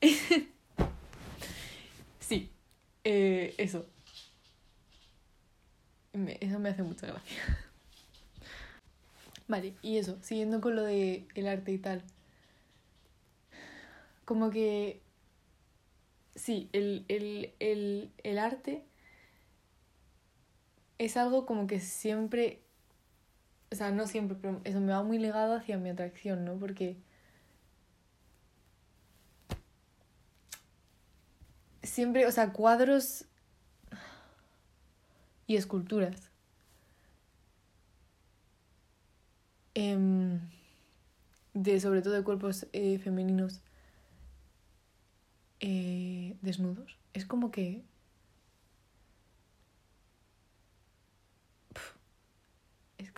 sí, 2.19 2.49
eh, 3.03 3.53
eso. 3.59 3.85
Eso 6.13 6.57
me 6.57 6.69
hace 6.69 6.81
mucha 6.81 7.05
gracia. 7.05 7.37
Vale, 9.47 9.75
y 9.83 9.97
eso, 9.97 10.17
siguiendo 10.23 10.61
con 10.61 10.75
lo 10.75 10.81
de 10.81 11.27
el 11.35 11.47
arte 11.47 11.71
y 11.73 11.77
tal. 11.77 12.01
Como 14.25 14.49
que. 14.49 14.99
Sí, 16.33 16.69
el, 16.73 17.05
el, 17.07 17.53
el, 17.59 18.09
el 18.23 18.39
arte 18.39 18.83
es 20.97 21.17
algo 21.17 21.45
como 21.45 21.67
que 21.67 21.79
siempre. 21.79 22.63
O 23.71 23.75
sea, 23.75 23.91
no 23.91 24.05
siempre, 24.07 24.37
pero 24.41 24.61
eso 24.65 24.79
me 24.81 24.91
va 24.93 25.03
muy 25.03 25.17
ligado 25.17 25.55
hacia 25.55 25.77
mi 25.77 25.89
atracción, 25.89 26.45
¿no? 26.45 26.57
Porque. 26.59 26.97
Siempre, 31.83 32.25
o 32.27 32.31
sea, 32.31 32.53
cuadros 32.53 33.25
y 35.47 35.55
esculturas 35.57 36.31
eh, 39.75 40.39
de 41.53 41.79
sobre 41.79 42.01
todo 42.01 42.13
de 42.13 42.23
cuerpos 42.23 42.67
eh, 42.73 42.99
femeninos 42.99 43.61
eh, 45.59 46.35
desnudos. 46.41 46.97
Es 47.13 47.25
como 47.25 47.51
que... 47.51 47.83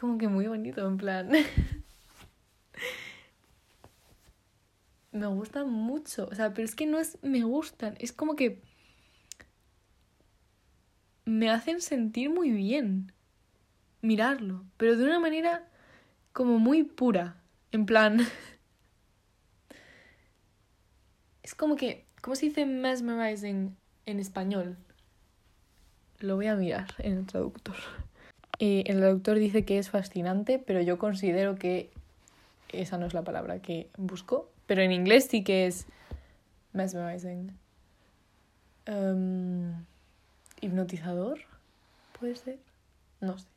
como 0.04 0.18
que 0.18 0.28
muy 0.28 0.48
bonito, 0.48 0.86
en 0.86 0.98
plan... 0.98 1.32
me 5.14 5.28
gustan 5.28 5.70
mucho, 5.70 6.28
o 6.30 6.36
sea, 6.36 6.54
pero 6.54 6.66
es 6.66 6.76
que 6.76 6.86
no 6.86 7.00
es 7.00 7.18
me 7.22 7.46
gustan, 7.46 7.96
es 8.00 8.12
como 8.12 8.36
que 8.36 8.62
me 11.24 11.50
hacen 11.50 11.80
sentir 11.80 12.30
muy 12.30 12.52
bien 12.52 13.14
mirarlo, 14.02 14.66
pero 14.76 14.98
de 14.98 15.06
una 15.06 15.22
manera 15.22 15.70
como 16.34 16.60
muy 16.60 16.84
pura. 16.84 17.42
En 17.72 17.86
plan. 17.86 18.20
es 21.44 21.56
como 21.56 21.78
que. 21.78 22.06
¿Cómo 22.22 22.36
se 22.36 22.48
dice 22.48 22.66
mesmerizing 22.66 23.78
en 24.06 24.20
español? 24.20 24.76
Lo 26.20 26.36
voy 26.36 26.48
a 26.48 26.58
mirar 26.58 26.94
en 26.98 27.20
el 27.20 27.26
traductor. 27.26 27.78
Eh, 28.60 28.84
el 28.88 29.00
traductor 29.00 29.40
dice 29.40 29.66
que 29.66 29.78
es 29.78 29.90
fascinante, 29.90 30.60
pero 30.60 30.82
yo 30.82 30.98
considero 30.98 31.56
que 31.56 31.90
esa 32.70 32.98
no 32.98 33.06
es 33.06 33.14
la 33.14 33.24
palabra 33.24 33.60
que 33.60 33.90
busco. 33.98 34.50
Pero 34.66 34.82
en 34.82 34.92
inglés 34.92 35.28
sí 35.30 35.44
que 35.44 35.68
es 35.68 35.86
mesmerizing. 36.74 37.58
Um, 38.88 39.86
hipnotizador, 40.62 41.40
puede 42.20 42.36
ser. 42.36 42.60
No 43.22 43.38
sé. 43.38 43.48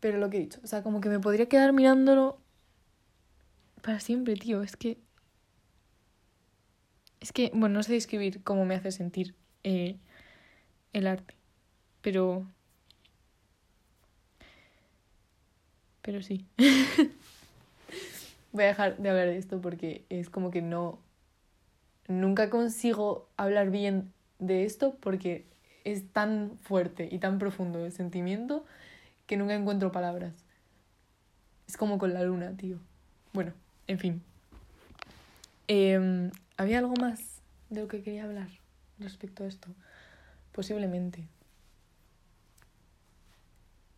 Pero 0.00 0.18
lo 0.18 0.30
que 0.30 0.36
he 0.36 0.40
dicho, 0.40 0.60
o 0.62 0.66
sea, 0.66 0.82
como 0.82 1.00
que 1.00 1.08
me 1.08 1.18
podría 1.18 1.48
quedar 1.48 1.72
mirándolo 1.72 2.38
para 3.82 4.00
siempre, 4.00 4.34
tío. 4.34 4.62
Es 4.62 4.76
que. 4.76 4.98
Es 7.20 7.32
que, 7.32 7.50
bueno, 7.54 7.76
no 7.76 7.82
sé 7.82 7.94
describir 7.94 8.42
cómo 8.44 8.64
me 8.64 8.74
hace 8.74 8.92
sentir 8.92 9.34
eh, 9.64 9.96
el 10.92 11.06
arte. 11.06 11.34
Pero. 12.02 12.46
Pero 16.06 16.22
sí. 16.22 16.46
Voy 18.52 18.62
a 18.62 18.68
dejar 18.68 18.96
de 18.96 19.10
hablar 19.10 19.26
de 19.26 19.38
esto 19.38 19.60
porque 19.60 20.04
es 20.08 20.30
como 20.30 20.52
que 20.52 20.62
no. 20.62 21.00
Nunca 22.06 22.48
consigo 22.48 23.28
hablar 23.36 23.70
bien 23.70 24.12
de 24.38 24.64
esto 24.64 24.94
porque 25.00 25.44
es 25.82 26.08
tan 26.12 26.56
fuerte 26.62 27.08
y 27.10 27.18
tan 27.18 27.40
profundo 27.40 27.84
el 27.84 27.90
sentimiento 27.90 28.64
que 29.26 29.36
nunca 29.36 29.54
encuentro 29.54 29.90
palabras. 29.90 30.44
Es 31.66 31.76
como 31.76 31.98
con 31.98 32.14
la 32.14 32.22
luna, 32.22 32.56
tío. 32.56 32.78
Bueno, 33.32 33.52
en 33.88 33.98
fin. 33.98 34.22
Eh, 35.66 36.30
¿Había 36.56 36.78
algo 36.78 36.94
más 37.00 37.42
de 37.68 37.80
lo 37.80 37.88
que 37.88 38.04
quería 38.04 38.22
hablar 38.22 38.48
respecto 39.00 39.42
a 39.42 39.48
esto? 39.48 39.70
Posiblemente. 40.52 41.26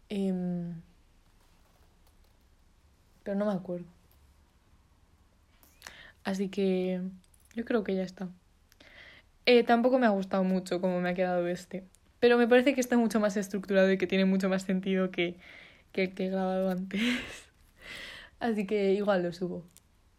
Eh, 0.09 0.73
pero 3.29 3.39
no 3.39 3.45
me 3.45 3.53
acuerdo. 3.53 3.85
Así 6.25 6.49
que 6.49 7.03
yo 7.55 7.67
creo 7.67 7.85
que 7.85 7.95
ya 7.95 8.03
está. 8.03 8.31
Eh, 9.45 9.65
tampoco 9.65 9.99
me 9.99 10.07
ha 10.07 10.09
gustado 10.09 10.45
mucho 10.45 10.81
cómo 10.81 10.99
me 11.03 11.11
ha 11.11 11.15
quedado 11.15 11.47
este. 11.47 11.85
Pero 12.21 12.39
me 12.39 12.49
parece 12.49 12.73
que 12.73 12.81
está 12.81 12.97
mucho 12.97 13.21
más 13.21 13.37
estructurado 13.37 13.93
y 13.93 13.99
que 13.99 14.07
tiene 14.07 14.25
mucho 14.25 14.49
más 14.49 14.63
sentido 14.63 15.11
que, 15.11 15.37
que 15.93 16.05
el 16.05 16.15
que 16.15 16.25
he 16.25 16.31
grabado 16.31 16.71
antes. 16.71 17.03
Así 18.41 18.67
que 18.67 18.95
igual 18.95 19.23
lo 19.25 19.35
subo, 19.35 19.63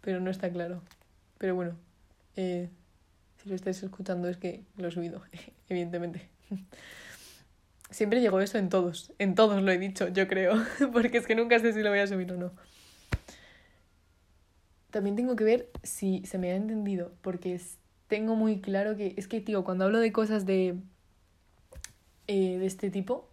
pero 0.02 0.20
no 0.20 0.30
está 0.30 0.52
claro. 0.52 0.84
Pero 1.40 1.56
bueno, 1.56 1.80
eh, 2.36 2.70
si 3.42 3.50
lo 3.50 3.56
estáis 3.56 3.82
escuchando 3.82 4.30
es 4.30 4.38
que 4.38 4.62
lo 4.78 4.90
he 4.90 4.92
subido, 4.92 5.24
evidentemente. 5.68 6.30
Siempre 7.90 8.22
llegó 8.22 8.40
eso 8.40 8.60
en 8.60 8.70
todos, 8.70 9.14
en 9.18 9.34
todos 9.34 9.64
lo 9.64 9.72
he 9.72 9.80
dicho, 9.80 10.10
yo 10.10 10.28
creo, 10.28 10.64
porque 10.94 11.18
es 11.18 11.26
que 11.26 11.34
nunca 11.34 11.58
sé 11.58 11.74
si 11.74 11.82
lo 11.82 11.90
voy 11.90 11.98
a 11.98 12.06
subir 12.06 12.32
o 12.34 12.38
no. 12.38 12.52
También 14.92 15.16
tengo 15.16 15.36
que 15.36 15.44
ver 15.44 15.70
si 15.84 16.24
se 16.26 16.38
me 16.38 16.52
ha 16.52 16.56
entendido, 16.56 17.12
porque 17.22 17.60
tengo 18.08 18.36
muy 18.36 18.60
claro 18.60 18.98
que 18.98 19.14
es 19.18 19.28
que, 19.28 19.42
tío, 19.42 19.64
cuando 19.64 19.86
hablo 19.86 20.00
de 20.00 20.12
cosas 20.12 20.46
de 20.46 20.76
eh, 22.28 22.58
de 22.60 22.66
este 22.66 22.90
tipo, 22.90 23.28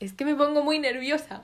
es 0.00 0.12
que 0.12 0.24
me 0.24 0.34
pongo 0.34 0.62
muy 0.62 0.78
nerviosa 0.78 1.42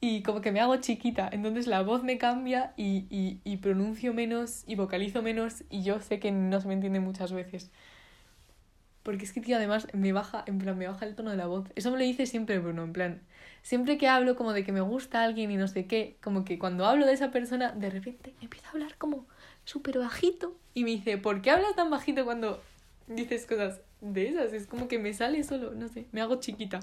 y 0.00 0.22
como 0.22 0.40
que 0.40 0.52
me 0.52 0.60
hago 0.60 0.76
chiquita, 0.76 1.28
entonces 1.32 1.66
la 1.66 1.82
voz 1.82 2.04
me 2.04 2.18
cambia 2.18 2.72
y, 2.76 3.06
y, 3.10 3.40
y 3.44 3.56
pronuncio 3.58 4.14
menos 4.14 4.64
y 4.66 4.76
vocalizo 4.76 5.22
menos 5.22 5.64
y 5.70 5.82
yo 5.82 6.00
sé 6.00 6.20
que 6.20 6.30
no 6.30 6.60
se 6.60 6.68
me 6.68 6.74
entiende 6.74 7.00
muchas 7.00 7.32
veces. 7.32 7.70
Porque 9.02 9.24
es 9.24 9.32
que, 9.32 9.40
tío, 9.40 9.56
además 9.56 9.86
me 9.92 10.12
baja, 10.12 10.44
en 10.46 10.58
plan, 10.58 10.78
me 10.78 10.88
baja 10.88 11.04
el 11.04 11.14
tono 11.14 11.30
de 11.30 11.36
la 11.36 11.46
voz. 11.46 11.68
Eso 11.74 11.90
me 11.90 11.98
lo 11.98 12.04
dice 12.04 12.26
siempre 12.26 12.58
Bruno, 12.58 12.84
en 12.84 12.92
plan, 12.92 13.22
siempre 13.64 13.98
que 13.98 14.06
hablo 14.06 14.36
como 14.36 14.52
de 14.52 14.62
que 14.62 14.70
me 14.70 14.80
gusta 14.80 15.24
alguien 15.24 15.50
y 15.50 15.56
no 15.56 15.66
sé 15.66 15.86
qué, 15.86 16.16
como 16.22 16.44
que 16.44 16.60
cuando 16.60 16.86
hablo 16.86 17.04
de 17.04 17.14
esa 17.14 17.32
persona, 17.32 17.72
de 17.72 17.90
repente 17.90 18.32
empieza 18.40 18.68
a 18.68 18.70
hablar 18.70 18.96
como 18.96 19.26
súper 19.64 19.98
bajito 19.98 20.56
y 20.72 20.84
me 20.84 20.90
dice, 20.90 21.18
¿por 21.18 21.42
qué 21.42 21.50
hablas 21.50 21.74
tan 21.74 21.90
bajito 21.90 22.24
cuando 22.24 22.60
dices 23.06 23.46
cosas 23.46 23.80
de 24.00 24.28
esas. 24.28 24.52
Es 24.52 24.66
como 24.66 24.88
que 24.88 24.98
me 24.98 25.12
sale 25.12 25.42
solo, 25.44 25.74
no 25.74 25.88
sé, 25.88 26.06
me 26.12 26.20
hago 26.20 26.36
chiquita. 26.36 26.80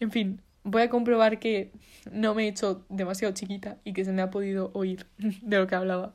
En 0.00 0.10
fin, 0.10 0.40
voy 0.62 0.82
a 0.82 0.90
comprobar 0.90 1.38
que 1.38 1.72
no 2.10 2.34
me 2.34 2.44
he 2.44 2.48
hecho 2.48 2.84
demasiado 2.88 3.34
chiquita 3.34 3.78
y 3.84 3.92
que 3.92 4.04
se 4.04 4.12
me 4.12 4.22
ha 4.22 4.30
podido 4.30 4.70
oír 4.74 5.06
de 5.18 5.58
lo 5.58 5.66
que 5.66 5.74
hablaba. 5.74 6.14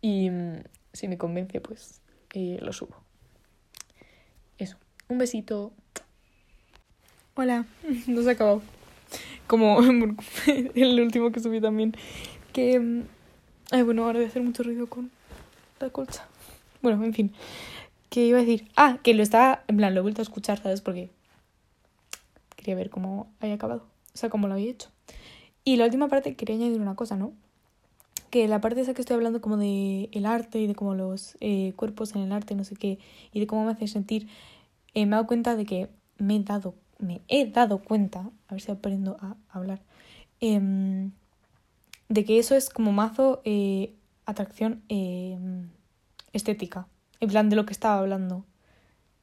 Y 0.00 0.30
mm, 0.30 0.62
si 0.92 1.08
me 1.08 1.18
convence, 1.18 1.60
pues 1.60 2.02
eh, 2.32 2.58
lo 2.60 2.72
subo. 2.72 2.96
Eso. 4.58 4.76
Un 5.08 5.18
besito. 5.18 5.72
Hola, 7.38 7.66
no 8.06 8.22
se 8.22 8.30
acabado. 8.30 8.62
Como 9.46 9.78
el 10.74 11.00
último 11.00 11.32
que 11.32 11.40
subí 11.40 11.60
también. 11.60 11.94
Que. 12.54 12.80
Mm, 12.80 13.02
ay, 13.72 13.82
bueno, 13.82 14.04
ahora 14.04 14.18
voy 14.18 14.24
a 14.24 14.28
hacer 14.28 14.42
mucho 14.42 14.62
ruido 14.62 14.86
con 14.86 15.10
la 15.78 15.90
colcha. 15.90 16.26
Bueno, 16.80 17.04
en 17.04 17.12
fin. 17.12 17.32
¿Qué 18.08 18.24
iba 18.24 18.38
a 18.38 18.40
decir? 18.40 18.66
Ah, 18.74 19.00
que 19.02 19.12
lo 19.12 19.22
estaba, 19.22 19.64
en 19.68 19.76
plan, 19.76 19.92
lo 19.94 20.00
he 20.00 20.02
vuelto 20.02 20.22
a 20.22 20.24
escuchar, 20.24 20.62
¿sabes? 20.62 20.80
Porque 20.80 21.10
quería 22.56 22.74
ver 22.74 22.88
cómo 22.88 23.30
había 23.40 23.56
acabado, 23.56 23.84
o 24.14 24.16
sea, 24.16 24.30
cómo 24.30 24.48
lo 24.48 24.54
había 24.54 24.70
hecho. 24.70 24.88
Y 25.62 25.76
la 25.76 25.84
última 25.84 26.08
parte 26.08 26.36
quería 26.36 26.56
añadir 26.56 26.80
una 26.80 26.94
cosa, 26.94 27.16
¿no? 27.16 27.34
que 28.30 28.48
la 28.48 28.60
parte 28.60 28.80
esa 28.80 28.92
que 28.92 29.02
estoy 29.02 29.14
hablando 29.14 29.40
como 29.40 29.56
de 29.56 30.08
el 30.12 30.26
arte 30.26 30.58
y 30.60 30.66
de 30.66 30.74
como 30.74 30.94
los 30.94 31.36
eh, 31.40 31.72
cuerpos 31.76 32.14
en 32.14 32.22
el 32.22 32.32
arte, 32.32 32.54
no 32.54 32.64
sé 32.64 32.76
qué, 32.76 32.98
y 33.32 33.40
de 33.40 33.46
cómo 33.46 33.64
me 33.64 33.72
hace 33.72 33.86
sentir, 33.86 34.28
eh, 34.94 35.06
me 35.06 35.12
he 35.12 35.16
dado 35.16 35.26
cuenta 35.26 35.56
de 35.56 35.64
que 35.64 35.88
me 36.18 36.36
he 36.36 36.40
dado, 36.40 36.74
me 36.98 37.22
he 37.28 37.46
dado 37.46 37.78
cuenta, 37.78 38.30
a 38.48 38.54
ver 38.54 38.60
si 38.60 38.70
aprendo 38.70 39.16
a 39.20 39.36
hablar, 39.48 39.82
em, 40.40 41.12
de 42.08 42.24
que 42.24 42.38
eso 42.38 42.54
es 42.54 42.70
como 42.70 42.92
mazo 42.92 43.40
eh, 43.44 43.94
atracción 44.24 44.82
em, 44.88 45.68
estética. 46.32 46.88
En 47.20 47.30
plan 47.30 47.48
de 47.48 47.56
lo 47.56 47.66
que 47.66 47.72
estaba 47.72 47.98
hablando. 47.98 48.44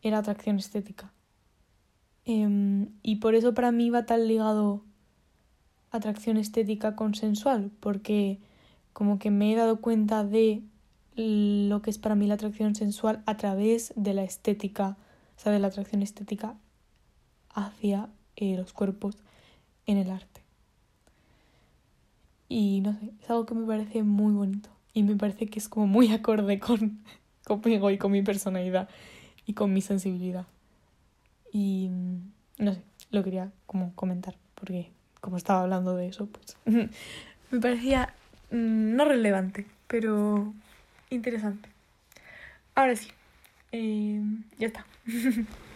Era 0.01 0.17
atracción 0.17 0.57
estética. 0.57 1.13
Em, 2.25 2.89
y 3.03 3.17
por 3.17 3.35
eso 3.35 3.53
para 3.53 3.71
mí 3.71 3.89
va 3.89 4.05
tan 4.05 4.27
ligado 4.27 4.83
atracción 5.91 6.37
estética 6.37 6.95
consensual, 6.95 7.71
porque 7.79 8.39
como 8.93 9.19
que 9.19 9.31
me 9.31 9.53
he 9.53 9.55
dado 9.55 9.79
cuenta 9.81 10.23
de 10.23 10.63
lo 11.15 11.81
que 11.81 11.89
es 11.91 11.99
para 11.99 12.15
mí 12.15 12.27
la 12.27 12.33
atracción 12.35 12.75
sensual 12.75 13.21
a 13.25 13.37
través 13.37 13.93
de 13.95 14.13
la 14.13 14.23
estética, 14.23 14.97
o 15.37 15.39
sea, 15.39 15.51
de 15.51 15.59
la 15.59 15.67
atracción 15.67 16.01
estética 16.01 16.55
hacia 17.53 18.09
eh, 18.35 18.55
los 18.57 18.73
cuerpos 18.73 19.17
en 19.85 19.97
el 19.97 20.09
arte. 20.09 20.41
Y 22.49 22.81
no 22.81 22.93
sé, 22.93 23.11
es 23.21 23.29
algo 23.29 23.45
que 23.45 23.55
me 23.55 23.65
parece 23.65 24.03
muy 24.03 24.33
bonito 24.33 24.69
y 24.93 25.03
me 25.03 25.15
parece 25.15 25.47
que 25.47 25.59
es 25.59 25.69
como 25.69 25.87
muy 25.87 26.11
acorde 26.11 26.59
con 26.59 26.99
conmigo 27.45 27.89
y 27.89 27.97
con 27.97 28.11
mi 28.11 28.21
personalidad 28.21 28.89
y 29.45 29.53
con 29.53 29.73
mi 29.73 29.81
sensibilidad. 29.81 30.45
Y 31.51 31.89
no 32.57 32.73
sé, 32.73 32.81
lo 33.11 33.23
quería 33.23 33.51
como 33.65 33.93
comentar 33.95 34.35
porque 34.55 34.91
como 35.21 35.37
estaba 35.37 35.61
hablando 35.61 35.95
de 35.95 36.07
eso, 36.07 36.27
pues 36.27 36.57
me 37.51 37.59
parecía 37.59 38.13
mm, 38.51 38.95
no 38.95 39.05
relevante, 39.05 39.65
pero 39.87 40.53
interesante. 41.09 41.69
Ahora 42.75 42.95
sí, 42.95 43.09
eh, 43.71 44.21
ya 44.57 44.67
está. 44.67 44.85